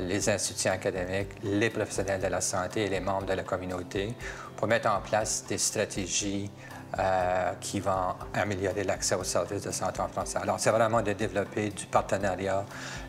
les 0.00 0.30
institutions 0.30 0.72
académiques, 0.72 1.28
les 1.44 1.68
professionnels 1.68 2.22
de 2.22 2.28
la 2.28 2.40
santé 2.40 2.86
et 2.86 2.88
les 2.88 3.00
membres 3.00 3.26
de 3.26 3.34
la 3.34 3.42
communauté 3.42 4.14
pour 4.56 4.66
mettre 4.66 4.90
en 4.90 5.00
place 5.00 5.44
des 5.46 5.58
stratégies 5.58 6.50
euh, 6.98 7.52
qui 7.60 7.80
vont 7.80 8.14
améliorer 8.32 8.82
l'accès 8.82 9.14
aux 9.14 9.24
services 9.24 9.62
de 9.62 9.70
santé 9.70 10.00
en 10.00 10.08
français. 10.08 10.38
Alors, 10.38 10.58
c'est 10.58 10.70
vraiment 10.70 11.02
de 11.02 11.12
développer 11.12 11.68
du 11.68 11.84
partenariat, 11.86 12.64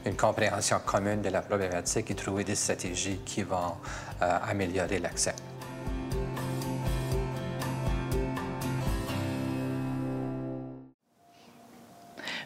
une 0.06 0.18
compréhension 0.18 0.80
commune 0.86 1.22
de 1.22 1.30
la 1.30 1.42
problématique 1.42 2.12
et 2.12 2.16
trouver 2.16 2.44
des 2.44 2.56
stratégies 2.56 3.20
qui 3.26 3.44
vont 3.44 3.76
euh, 4.22 4.38
améliorer 4.50 5.00
l'accès. 5.00 5.34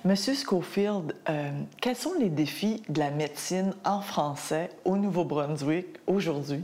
Monsieur 0.05 0.33
Schofield, 0.35 1.15
euh, 1.29 1.51
quels 1.79 1.95
sont 1.95 2.13
les 2.19 2.29
défis 2.29 2.83
de 2.89 2.99
la 2.99 3.09
médecine 3.09 3.73
en 3.85 4.01
français 4.01 4.69
au 4.83 4.97
Nouveau-Brunswick 4.97 5.87
aujourd'hui? 6.07 6.61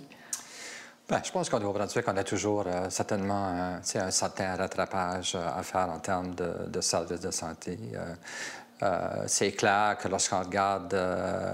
Bien, 1.09 1.23
je 1.25 1.31
pense 1.31 1.49
qu'au 1.49 1.57
Nouveau-Brunswick, 1.57 2.05
on 2.07 2.17
a 2.17 2.23
toujours 2.23 2.65
euh, 2.67 2.87
certainement 2.91 3.47
un 3.47 4.11
certain 4.11 4.55
rattrapage 4.55 5.33
euh, 5.33 5.59
à 5.59 5.63
faire 5.63 5.89
en 5.89 5.97
termes 5.97 6.35
de, 6.35 6.81
services 6.81 7.19
de 7.19 7.31
santé. 7.31 7.79
Euh, 7.95 8.13
c'est 9.27 9.51
clair 9.51 9.97
que 10.01 10.07
lorsqu'on 10.07 10.39
regarde 10.39 10.93
euh, 10.93 11.53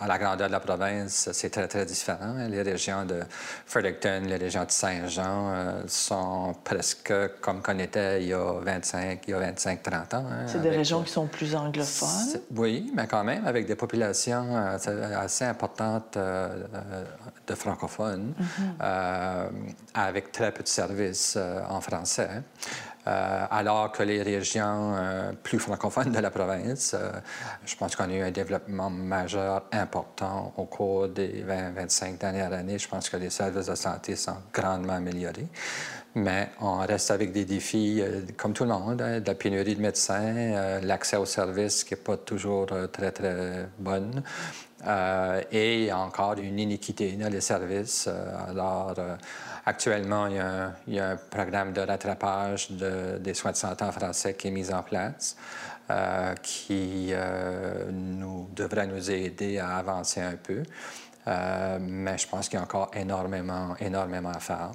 à 0.00 0.06
la 0.06 0.18
grandeur 0.18 0.48
de 0.48 0.52
la 0.52 0.60
province, 0.60 1.28
c'est 1.32 1.50
très, 1.50 1.68
très 1.68 1.84
différent. 1.84 2.34
Les 2.48 2.62
régions 2.62 3.04
de 3.04 3.20
Fredericton, 3.66 4.22
les 4.26 4.36
régions 4.36 4.64
de 4.64 4.70
Saint-Jean 4.70 5.52
euh, 5.52 5.82
sont 5.86 6.56
presque 6.64 7.12
comme 7.40 7.62
qu'on 7.62 7.78
était 7.78 8.22
il 8.22 8.28
y 8.28 8.32
a 8.32 8.52
25, 8.60 9.20
il 9.26 9.30
y 9.30 9.34
a 9.34 9.38
25 9.38 9.82
30 9.82 10.14
ans. 10.14 10.24
Hein, 10.28 10.46
c'est 10.46 10.60
des 10.60 10.70
régions 10.70 11.02
qui 11.02 11.12
sont 11.12 11.26
plus 11.26 11.54
anglophones? 11.54 12.40
Oui, 12.56 12.90
mais 12.94 13.06
quand 13.06 13.22
même 13.22 13.46
avec 13.46 13.66
des 13.66 13.76
populations 13.76 14.56
assez 14.56 15.44
importantes 15.44 16.18
de 16.18 17.54
francophones, 17.54 18.34
mm-hmm. 18.40 19.48
avec 19.94 20.32
très 20.32 20.50
peu 20.52 20.64
de 20.64 20.68
services 20.68 21.38
en 21.68 21.80
français. 21.80 22.42
Euh, 23.06 23.46
alors 23.50 23.92
que 23.92 24.02
les 24.02 24.20
régions 24.22 24.94
euh, 24.96 25.30
plus 25.40 25.60
francophones 25.60 26.10
de 26.10 26.18
la 26.18 26.30
province, 26.30 26.96
euh, 26.98 27.12
je 27.64 27.76
pense 27.76 27.94
qu'on 27.94 28.10
a 28.10 28.12
eu 28.12 28.22
un 28.22 28.32
développement 28.32 28.90
majeur 28.90 29.62
important 29.70 30.52
au 30.56 30.64
cours 30.64 31.06
des 31.08 31.44
20-25 31.44 32.18
dernières 32.18 32.52
années. 32.52 32.78
Je 32.78 32.88
pense 32.88 33.08
que 33.08 33.16
les 33.16 33.30
services 33.30 33.66
de 33.66 33.74
santé 33.76 34.16
sont 34.16 34.38
grandement 34.52 34.94
améliorés. 34.94 35.46
Mais 36.16 36.50
on 36.60 36.78
reste 36.78 37.10
avec 37.10 37.30
des 37.30 37.44
défis, 37.44 38.02
comme 38.38 38.54
tout 38.54 38.64
le 38.64 38.70
monde, 38.70 39.02
hein, 39.02 39.20
de 39.20 39.26
la 39.26 39.34
pénurie 39.34 39.76
de 39.76 39.82
médecins, 39.82 40.80
l'accès 40.80 41.18
aux 41.18 41.26
services 41.26 41.84
qui 41.84 41.92
n'est 41.92 42.00
pas 42.00 42.16
toujours 42.16 42.66
très, 42.90 43.12
très 43.12 43.68
bonne. 43.78 44.22
et 45.52 45.92
encore 45.92 46.38
une 46.38 46.58
iniquité 46.58 47.12
dans 47.12 47.28
les 47.28 47.42
services. 47.42 48.08
alors, 48.48 48.94
Actuellement, 49.68 50.28
il 50.28 50.94
y, 50.94 51.00
a 51.00 51.10
un, 51.10 51.16
programme 51.16 51.72
de 51.72 51.80
rattrapage 51.80 52.70
des 52.70 53.34
soins 53.34 53.50
de 53.50 53.56
santé 53.56 53.82
en 53.82 53.90
français 53.90 54.34
qui 54.34 54.46
est 54.46 54.52
mis 54.52 54.72
en 54.72 54.84
place, 54.84 55.36
euh, 55.90 56.34
qui 56.40 57.08
euh, 57.10 57.86
devrait 58.54 58.86
nous 58.86 59.10
aider 59.10 59.58
à 59.58 59.76
avancer 59.78 60.20
un 60.20 60.36
peu. 60.36 60.62
Euh, 61.26 61.78
mais 61.80 62.16
je 62.16 62.28
pense 62.28 62.48
qu'il 62.48 62.60
y 62.60 62.62
a 62.62 62.64
encore 62.64 62.92
énormément, 62.94 63.74
énormément 63.80 64.30
à 64.30 64.38
faire. 64.38 64.70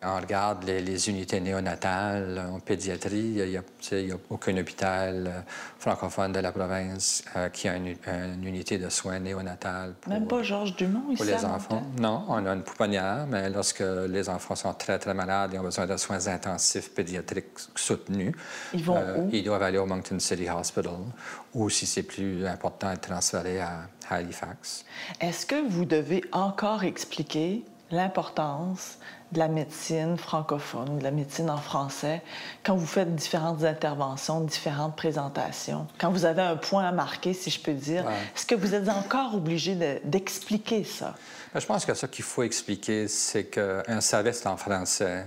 On 0.00 0.16
regarde 0.20 0.62
les, 0.64 1.10
unités 1.10 1.40
néonatales 1.40 2.40
en 2.52 2.60
pédiatrie, 2.60 3.34
il 3.36 3.48
n'y 3.48 3.56
a, 3.56 4.16
aucun 4.30 4.56
hôpital 4.56 5.26
euh, 5.26 5.40
francophone 5.76 6.30
de 6.30 6.38
la 6.38 6.52
province 6.52 7.24
euh, 7.34 7.48
qui 7.48 7.66
a 7.66 7.74
une, 7.74 7.96
unité 8.44 8.78
de 8.78 8.88
soins 8.90 9.18
néonatales. 9.18 9.94
Même 10.06 10.28
pas 10.28 10.44
Georges 10.44 10.76
Dumont 10.76 11.10
ici 11.10 11.16
Pour 11.16 11.24
les 11.24 11.44
enfants. 11.44 11.82
Non, 11.98 12.24
on 12.28 12.46
a 12.46 12.52
une 12.52 12.62
pouponnière, 12.62 13.26
mais 13.28 13.50
lorsque 13.50 13.82
les 14.08 14.28
enfants 14.28 14.54
sont 14.54 14.72
très, 14.72 15.00
très 15.00 15.14
malades 15.14 15.54
et 15.54 15.58
ont 15.58 15.64
besoin 15.64 15.86
de 15.86 15.96
soins 15.96 16.28
intensifs 16.28 16.94
pédiatriques 16.94 17.58
soutenus, 17.74 18.34
ils, 18.74 18.84
vont 18.84 18.96
euh, 18.96 19.18
où? 19.18 19.30
ils 19.32 19.42
doivent 19.42 19.64
aller 19.64 19.78
au 19.78 19.86
Moncton 19.86 20.20
City 20.20 20.48
Hospital 20.48 20.92
ou, 21.54 21.68
si 21.70 21.86
c'est 21.86 22.04
plus 22.04 22.46
important, 22.46 22.92
être 22.92 23.08
transférés 23.08 23.60
à 23.60 23.88
Halifax. 24.08 24.84
Est-ce 25.20 25.44
que 25.44 25.68
vous 25.68 25.84
devez 25.84 26.22
encore 26.30 26.84
expliquer 26.84 27.64
l'importance 27.90 28.98
de 29.32 29.38
la 29.38 29.48
médecine 29.48 30.16
francophone, 30.16 30.98
de 30.98 31.04
la 31.04 31.10
médecine 31.10 31.50
en 31.50 31.58
français, 31.58 32.22
quand 32.64 32.76
vous 32.76 32.86
faites 32.86 33.14
différentes 33.14 33.64
interventions, 33.64 34.40
différentes 34.40 34.96
présentations, 34.96 35.86
quand 35.98 36.10
vous 36.10 36.24
avez 36.24 36.42
un 36.42 36.56
point 36.56 36.86
à 36.88 36.92
marquer, 36.92 37.34
si 37.34 37.50
je 37.50 37.60
peux 37.60 37.74
dire, 37.74 38.04
est-ce 38.34 38.46
que 38.46 38.54
vous 38.54 38.74
êtes 38.74 38.88
encore 38.88 39.34
obligé 39.34 40.00
d'expliquer 40.04 40.84
ça? 40.84 41.14
Ben, 41.52 41.60
je 41.60 41.66
pense 41.66 41.84
que 41.84 41.94
ce 41.94 42.06
qu'il 42.06 42.24
faut 42.24 42.42
expliquer, 42.42 43.08
c'est 43.08 43.44
qu'un 43.44 44.00
service 44.00 44.44
en 44.46 44.56
français, 44.56 45.26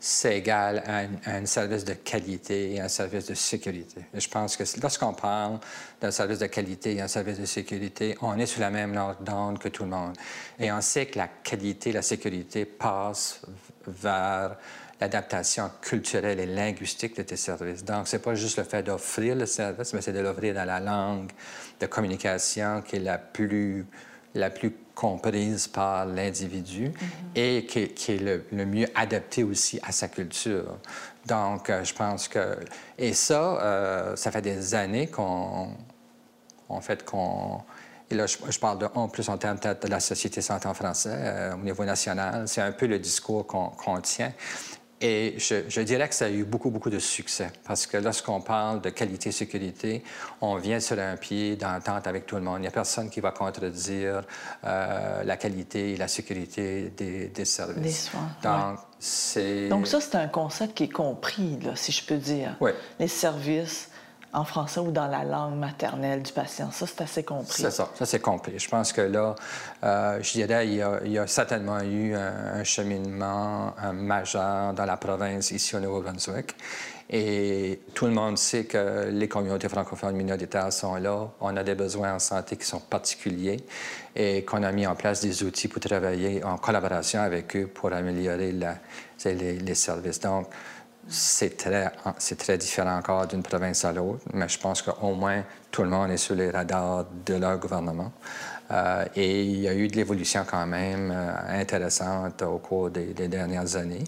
c'est 0.00 0.38
égal 0.38 0.82
à 0.86 1.30
un, 1.30 1.46
service 1.46 1.84
de 1.84 1.94
qualité 1.94 2.74
et 2.74 2.80
un 2.80 2.88
service 2.88 3.26
de 3.26 3.34
sécurité. 3.34 4.02
Et 4.14 4.20
je 4.20 4.28
pense 4.28 4.56
que 4.56 4.62
lorsqu'on 4.80 5.12
parle 5.12 5.58
d'un 6.00 6.12
service 6.12 6.38
de 6.38 6.46
qualité 6.46 6.94
et 6.94 7.00
un 7.00 7.08
service 7.08 7.40
de 7.40 7.46
sécurité, 7.46 8.16
on 8.22 8.38
est 8.38 8.46
sur 8.46 8.60
la 8.60 8.70
même 8.70 8.96
ordre 8.96 9.20
d'onde 9.22 9.58
que 9.58 9.68
tout 9.68 9.82
le 9.82 9.90
monde. 9.90 10.16
Et 10.58 10.70
on 10.70 10.80
sait 10.80 11.06
que 11.06 11.18
la 11.18 11.28
qualité, 11.28 11.90
la 11.90 12.02
sécurité 12.02 12.64
passe 12.64 13.42
vers 13.86 14.56
l'adaptation 15.00 15.70
culturelle 15.80 16.40
et 16.40 16.46
linguistique 16.46 17.16
de 17.16 17.22
tes 17.22 17.36
services. 17.36 17.84
Donc, 17.84 18.08
c'est 18.08 18.18
pas 18.18 18.34
juste 18.34 18.58
le 18.58 18.64
fait 18.64 18.82
d'offrir 18.82 19.36
le 19.36 19.46
service, 19.46 19.92
mais 19.94 20.00
c'est 20.00 20.12
de 20.12 20.20
l'offrir 20.20 20.54
dans 20.54 20.64
la 20.64 20.80
langue 20.80 21.30
de 21.80 21.86
communication 21.86 22.82
qui 22.82 22.96
est 22.96 23.00
la 23.00 23.18
plus, 23.18 23.86
la 24.34 24.50
plus 24.50 24.72
comprise 24.94 25.68
par 25.68 26.06
l'individu 26.06 26.88
mm-hmm. 26.88 27.36
et 27.36 27.66
qui, 27.66 28.12
est 28.12 28.42
le, 28.52 28.66
mieux 28.66 28.88
adapté 28.94 29.44
aussi 29.44 29.78
à 29.82 29.92
sa 29.92 30.08
culture. 30.08 30.78
Donc, 31.26 31.70
euh, 31.70 31.84
je 31.84 31.94
pense 31.94 32.26
que... 32.26 32.56
Et 32.96 33.12
ça, 33.12 33.60
euh, 33.60 34.16
ça 34.16 34.30
fait 34.30 34.42
des 34.42 34.74
années 34.74 35.06
qu'on... 35.06 35.68
En 36.68 36.80
fait, 36.80 37.04
qu'on... 37.04 37.60
Et 38.10 38.14
là, 38.14 38.26
je, 38.26 38.58
parle 38.58 38.78
de 38.78 38.86
en 38.94 39.08
plus 39.08 39.28
en 39.28 39.36
termes 39.36 39.58
de 39.58 39.88
la 39.88 40.00
Société 40.00 40.40
santé 40.40 40.66
en 40.66 40.74
français 40.74 41.14
euh, 41.14 41.54
au 41.54 41.58
niveau 41.58 41.84
national. 41.84 42.48
C'est 42.48 42.62
un 42.62 42.72
peu 42.72 42.86
le 42.86 42.98
discours 42.98 43.46
qu'on 43.46 44.00
tient. 44.00 44.32
Et 45.00 45.36
je, 45.38 45.80
dirais 45.82 46.08
que 46.08 46.14
ça 46.14 46.26
a 46.26 46.30
eu 46.30 46.44
beaucoup, 46.44 46.70
beaucoup 46.70 46.90
de 46.90 46.98
succès 46.98 47.52
parce 47.64 47.86
que 47.86 47.96
lorsqu'on 47.96 48.40
parle 48.40 48.80
de 48.80 48.90
qualité-sécurité, 48.90 50.02
on 50.40 50.56
vient 50.56 50.80
sur 50.80 50.98
un 50.98 51.16
pied 51.16 51.54
d'entente 51.56 52.06
avec 52.06 52.26
tout 52.26 52.34
le 52.34 52.42
monde. 52.42 52.58
Il 52.58 52.62
n'y 52.62 52.66
a 52.66 52.72
personne 52.72 53.08
qui 53.08 53.20
va 53.20 53.30
contredire 53.30 54.22
euh, 54.64 55.22
la 55.22 55.36
qualité 55.36 55.92
et 55.92 55.96
la 55.96 56.08
sécurité 56.08 56.92
des, 56.96 57.44
services. 57.44 57.82
Des 57.82 57.90
soins. 57.90 58.30
Donc, 58.42 58.78
c'est... 58.98 59.68
Donc 59.68 59.86
ça, 59.86 60.00
c'est 60.00 60.16
un 60.16 60.26
concept 60.26 60.76
qui 60.76 60.84
est 60.84 60.88
compris, 60.88 61.58
là, 61.62 61.76
si 61.76 61.92
je 61.92 62.04
peux 62.04 62.16
dire. 62.16 62.56
Oui. 62.60 62.72
Les 62.98 63.08
services 63.08 63.90
en 64.32 64.44
français 64.44 64.80
ou 64.80 64.90
dans 64.90 65.06
la 65.06 65.24
langue 65.24 65.56
maternelle 65.56 66.22
du 66.22 66.32
patient. 66.32 66.70
Ça, 66.70 66.86
c'est 66.86 67.00
assez 67.00 67.22
compris. 67.22 67.62
C'est 67.62 67.70
ça, 67.70 67.88
ça 67.94 68.06
c'est 68.06 68.20
compris. 68.20 68.58
Je 68.58 68.68
pense 68.68 68.92
que 68.92 69.00
là, 69.00 69.34
euh, 69.84 70.22
je 70.22 70.32
dirais, 70.32 70.66
il 70.68 70.74
y, 71.12 71.18
a, 71.18 71.26
certainement 71.26 71.80
eu 71.80 72.14
un, 72.14 72.62
cheminement 72.64 73.74
majeur 73.94 74.74
dans 74.74 74.84
la 74.84 74.96
province 74.96 75.50
ici 75.50 75.74
au 75.76 75.80
Nouveau-Brunswick. 75.80 76.54
Et 77.10 77.80
tout 77.94 78.04
le 78.04 78.12
monde 78.12 78.36
sait 78.36 78.64
que 78.64 79.08
les 79.10 79.28
communautés 79.28 79.70
francophones 79.70 80.14
minoritaires 80.14 80.70
sont 80.70 80.96
là. 80.96 81.30
On 81.40 81.56
a 81.56 81.64
des 81.64 81.74
besoins 81.74 82.14
en 82.14 82.18
santé 82.18 82.56
qui 82.56 82.66
sont 82.66 82.80
particuliers 82.80 83.56
et 84.14 84.44
qu'on 84.44 84.62
a 84.62 84.70
mis 84.72 84.86
en 84.86 84.94
place 84.94 85.22
des 85.22 85.42
outils 85.42 85.68
pour 85.68 85.80
travailler 85.80 86.44
en 86.44 86.58
collaboration 86.58 87.20
avec 87.20 87.56
eux 87.56 87.66
pour 87.66 87.94
améliorer 87.94 88.52
les, 88.52 89.58
les 89.58 89.74
services. 89.74 90.20
Donc, 90.20 90.48
c'est 91.08 91.56
très, 91.56 91.90
très 92.36 92.58
différent 92.58 92.96
encore 92.96 93.26
d'une 93.26 93.42
province 93.42 93.84
à 93.84 93.92
l'autre, 93.92 94.20
mais 94.32 94.48
je 94.48 94.58
pense 94.58 94.82
qu'au 94.82 95.14
moins 95.14 95.42
tout 95.70 95.82
le 95.82 95.88
monde 95.88 96.10
est 96.10 96.18
sur 96.18 96.34
les 96.34 96.50
radars 96.50 97.06
de 97.26 97.34
leur 97.34 97.58
gouvernement. 97.58 98.12
Euh, 98.70 99.04
et 99.16 99.44
il 99.44 99.60
y 99.60 99.68
a 99.68 99.74
eu 99.74 99.88
de 99.88 99.96
l'évolution 99.96 100.44
quand 100.48 100.66
même 100.66 101.10
euh, 101.10 101.60
intéressante 101.60 102.42
au 102.42 102.58
cours 102.58 102.90
des, 102.90 103.28
dernières 103.28 103.76
années. 103.76 104.04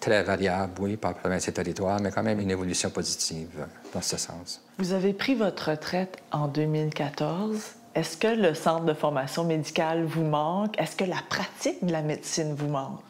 Très 0.00 0.22
variable, 0.22 0.72
oui, 0.80 0.96
par 0.96 1.14
province 1.14 1.46
et 1.48 1.52
territoire, 1.52 2.00
mais 2.00 2.10
quand 2.10 2.22
même 2.22 2.40
une 2.40 2.50
évolution 2.50 2.90
positive 2.90 3.66
dans 3.94 4.00
ce 4.00 4.16
sens. 4.16 4.62
Vous 4.78 4.92
avez 4.92 5.12
pris 5.12 5.34
votre 5.34 5.70
retraite 5.70 6.18
en 6.32 6.48
2014. 6.48 7.60
Est-ce 7.94 8.16
que 8.16 8.28
le 8.28 8.54
centre 8.54 8.84
de 8.84 8.94
formation 8.94 9.44
médicale 9.44 10.04
vous 10.04 10.24
manque? 10.24 10.78
Est-ce 10.80 10.96
que 10.96 11.04
la 11.04 11.20
pratique 11.28 11.84
de 11.84 11.92
la 11.92 12.02
médecine 12.02 12.54
vous 12.54 12.68
manque? 12.68 13.02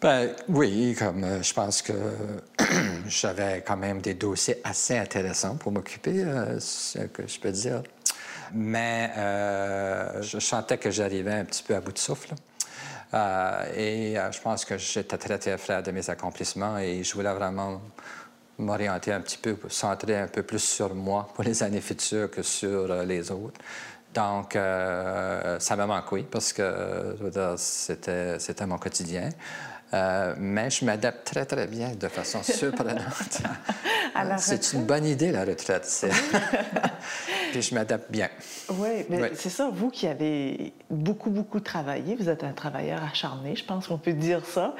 Ben, 0.00 0.30
oui, 0.48 0.96
comme 0.98 1.24
euh, 1.24 1.42
je 1.42 1.52
pense 1.52 1.82
que 1.82 1.92
j'avais 3.06 3.62
quand 3.66 3.76
même 3.76 4.00
des 4.00 4.14
dossiers 4.14 4.58
assez 4.64 4.96
intéressants 4.96 5.56
pour 5.56 5.72
m'occuper, 5.72 6.24
euh, 6.24 6.58
ce 6.58 7.00
que 7.00 7.26
je 7.26 7.38
peux 7.38 7.52
dire. 7.52 7.82
Mais 8.54 9.12
euh, 9.18 10.22
je 10.22 10.38
sentais 10.38 10.78
que 10.78 10.90
j'arrivais 10.90 11.34
un 11.34 11.44
petit 11.44 11.62
peu 11.62 11.74
à 11.74 11.82
bout 11.82 11.92
de 11.92 11.98
souffle. 11.98 12.32
et 13.76 14.16
je 14.32 14.40
pense 14.40 14.64
que 14.64 14.78
j'étais 14.78 15.18
très, 15.18 15.38
très 15.38 15.58
fier 15.58 15.82
de 15.82 15.90
mes 15.90 16.08
accomplissements 16.08 16.78
et 16.78 17.04
je 17.04 17.14
voulais 17.14 17.34
vraiment 17.34 17.82
m'orienter 18.58 19.12
un 19.12 19.20
petit 19.20 19.38
peu, 19.38 19.56
centrer 19.68 20.16
un 20.18 20.28
peu 20.28 20.42
plus 20.42 20.62
sur 20.64 20.94
moi 20.94 21.28
pour 21.34 21.44
les 21.44 21.62
années 21.62 21.80
futures 21.82 22.30
que 22.30 22.42
sur 22.42 22.88
les 23.04 23.30
autres. 23.30 23.60
Donc, 24.14 24.54
ça 24.54 25.76
me 25.76 25.84
manque, 25.84 26.10
oui, 26.12 26.26
parce 26.28 26.52
que 26.52 27.16
c'était 27.58 28.66
mon 28.66 28.78
quotidien. 28.78 29.28
Euh, 29.92 30.34
mais 30.38 30.70
je 30.70 30.84
m'adapte 30.84 31.26
très, 31.26 31.44
très 31.44 31.66
bien 31.66 31.92
de 31.94 32.08
façon 32.08 32.42
surprenante. 32.42 33.42
c'est 34.38 34.72
une 34.72 34.84
bonne 34.84 35.04
idée, 35.04 35.32
la 35.32 35.44
retraite. 35.44 35.88
Puis 37.52 37.62
je 37.62 37.74
m'adapte 37.74 38.10
bien. 38.10 38.28
Oui, 38.68 39.04
mais 39.08 39.32
c'est 39.34 39.50
ça, 39.50 39.68
vous 39.72 39.90
qui 39.90 40.06
avez 40.06 40.72
beaucoup, 40.90 41.30
beaucoup 41.30 41.58
travaillé, 41.58 42.14
vous 42.14 42.28
êtes 42.28 42.44
un 42.44 42.52
travailleur 42.52 43.02
acharné, 43.02 43.56
je 43.56 43.64
pense 43.64 43.88
qu'on 43.88 43.98
peut 43.98 44.12
dire 44.12 44.44
ça. 44.44 44.76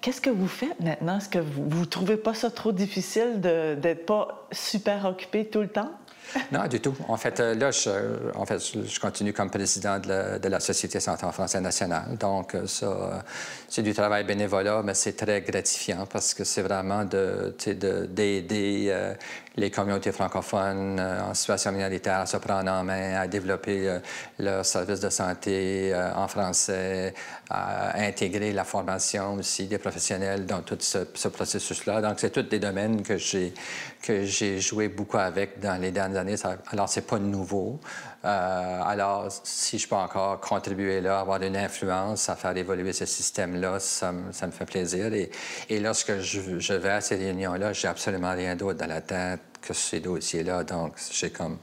Qu'est-ce 0.00 0.20
que 0.20 0.30
vous 0.30 0.46
faites 0.46 0.78
maintenant? 0.78 1.18
Est-ce 1.18 1.28
que 1.28 1.38
vous 1.38 1.80
ne 1.80 1.84
trouvez 1.84 2.16
pas 2.16 2.34
ça 2.34 2.50
trop 2.50 2.70
difficile 2.70 3.40
d'être 3.40 4.06
pas 4.06 4.46
super 4.52 5.04
occupé 5.06 5.46
tout 5.46 5.62
le 5.62 5.68
temps? 5.68 5.90
Non, 6.52 6.66
du 6.66 6.80
tout. 6.80 6.94
En 7.08 7.16
fait, 7.16 7.40
euh, 7.40 7.54
là, 7.54 7.70
je, 7.70 7.90
en 8.34 8.46
fait, 8.46 8.60
je 8.60 9.00
continue 9.00 9.32
comme 9.32 9.50
président 9.50 9.98
de 9.98 10.48
la, 10.48 10.60
Société 10.60 11.00
Santé 11.00 11.24
en 11.24 11.32
français 11.32 11.60
nationale. 11.60 12.16
Donc, 12.18 12.54
euh, 12.54 12.66
ça, 12.66 12.86
euh, 12.86 13.20
c'est 13.68 13.82
du 13.82 13.94
travail 13.94 14.24
bénévolat, 14.24 14.82
mais 14.82 14.94
c'est 14.94 15.14
très 15.14 15.40
gratifiant 15.42 16.06
parce 16.06 16.34
que 16.34 16.44
c'est 16.44 16.62
vraiment 16.62 17.04
d'aider 17.04 19.14
les 19.56 19.70
communautés 19.70 20.12
francophones 20.12 21.00
en 21.00 21.34
situation 21.34 21.72
minoritaire 21.72 22.20
à 22.20 22.26
se 22.26 22.36
prendre 22.36 22.70
en 22.70 22.84
main, 22.84 23.14
à 23.14 23.26
développer 23.26 23.98
leur 24.38 24.64
service 24.64 25.00
de 25.00 25.10
santé 25.10 25.94
en 26.14 26.28
français, 26.28 27.14
à 27.48 27.98
intégrer 27.98 28.52
la 28.52 28.64
formation 28.64 29.34
aussi 29.34 29.66
des 29.66 29.78
professionnels 29.78 30.46
dans 30.46 30.60
tout 30.60 30.76
ce, 30.80 30.98
ce 31.14 31.28
processus-là. 31.28 32.02
Donc, 32.02 32.20
c'est 32.20 32.30
tous 32.30 32.42
des 32.42 32.58
domaines 32.58 33.02
que 33.02 33.16
j'ai 33.16 33.54
que 34.02 34.24
j'ai 34.24 34.60
joué 34.60 34.88
beaucoup 34.88 35.18
avec 35.18 35.58
dans 35.58 35.80
les 35.80 35.90
dernières 35.90 36.20
années. 36.20 36.36
Alors, 36.70 36.88
c'est 36.88 37.06
pas 37.06 37.18
nouveau. 37.18 37.80
Euh, 38.26 38.82
alors, 38.84 39.28
si 39.44 39.78
je 39.78 39.86
peux 39.86 39.94
encore 39.94 40.40
contribuer 40.40 41.00
là, 41.00 41.20
avoir 41.20 41.40
une 41.42 41.56
influence 41.56 42.28
à 42.28 42.34
faire 42.34 42.56
évoluer 42.56 42.92
ce 42.92 43.06
système-là, 43.06 43.78
ça, 43.78 44.10
me 44.10 44.32
fait 44.32 44.64
plaisir. 44.64 45.12
Et, 45.14 45.78
lorsque 45.78 46.18
je, 46.18 46.74
vais 46.74 46.90
à 46.90 47.00
ces 47.00 47.14
réunions-là, 47.14 47.72
j'ai 47.72 47.86
absolument 47.86 48.32
rien 48.32 48.56
d'autre 48.56 48.78
dans 48.80 48.88
la 48.88 49.00
tête 49.00 49.40
que 49.62 49.72
ces 49.72 50.00
dossiers-là. 50.00 50.64
Donc, 50.64 50.94
j'ai 51.12 51.30
comme 51.30 51.58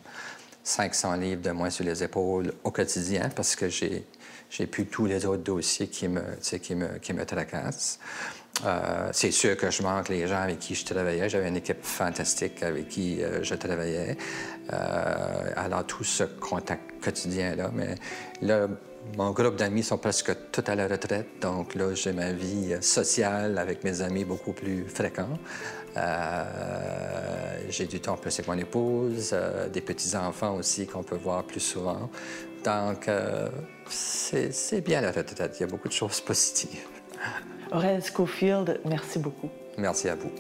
500 0.63 1.15
livres 1.15 1.41
de 1.41 1.51
moins 1.51 1.69
sur 1.69 1.83
les 1.83 2.01
épaules 2.01 2.53
au 2.63 2.71
quotidien 2.71 3.29
parce 3.35 3.55
que 3.55 3.67
j'ai 3.69 4.05
j'ai 4.49 4.67
plus 4.67 4.85
tous 4.85 5.07
les 5.07 5.25
autres 5.25 5.41
dossiers 5.41 5.87
qui 5.87 6.07
me, 6.07 6.21
qui 6.61 6.75
me, 6.75 6.99
qui 6.99 7.11
me 7.11 7.25
tracassent. 7.25 7.97
Euh, 8.65 9.09
c'est 9.11 9.31
sûr 9.31 9.57
que 9.57 9.71
je 9.71 9.81
manque 9.81 10.09
les 10.09 10.27
gens 10.27 10.41
avec 10.41 10.59
qui 10.59 10.75
je 10.75 10.85
travaillais. 10.85 11.27
J'avais 11.27 11.49
une 11.49 11.57
équipe 11.57 11.83
fantastique 11.83 12.61
avec 12.63 12.87
qui 12.87 13.21
euh, 13.21 13.43
je 13.43 13.55
travaillais. 13.55 14.15
Euh, 14.71 15.51
alors, 15.55 15.85
tout 15.85 16.03
ce 16.03 16.23
contact 16.23 17.03
quotidien-là. 17.03 17.71
Mais 17.73 17.95
là, 18.41 18.67
mon 19.17 19.31
groupe 19.31 19.55
d'amis 19.55 19.83
sont 19.83 19.97
presque 19.97 20.31
tous 20.51 20.63
à 20.67 20.75
la 20.75 20.87
retraite. 20.87 21.27
Donc 21.41 21.75
là, 21.75 21.93
j'ai 21.93 22.13
ma 22.13 22.31
vie 22.31 22.75
sociale 22.81 23.57
avec 23.57 23.83
mes 23.83 24.01
amis 24.01 24.23
beaucoup 24.23 24.53
plus 24.53 24.85
fréquent. 24.87 25.37
j'ai 27.69 27.85
du 27.85 27.99
temps 27.99 28.15
plus 28.15 28.33
avec 28.33 28.47
mon 28.47 28.57
épouse, 28.57 29.35
des 29.73 29.81
petits-enfants 29.81 30.55
aussi 30.55 30.87
qu'on 30.87 31.03
peut 31.03 31.17
voir 31.17 31.43
plus 31.43 31.59
souvent. 31.59 32.09
Donc, 32.63 33.09
c'est 33.89 34.81
bien 34.81 35.01
la 35.01 35.11
retraite. 35.11 35.57
Il 35.59 35.61
y 35.61 35.63
a 35.65 35.67
beaucoup 35.67 35.89
de 35.89 35.93
choses 35.93 36.21
positives. 36.21 36.87
Aurel 37.73 38.03
Schofield, 38.03 38.79
merci 38.85 39.19
beaucoup. 39.19 39.49
Merci 39.77 40.07
à 40.07 40.15
vous. 40.15 40.31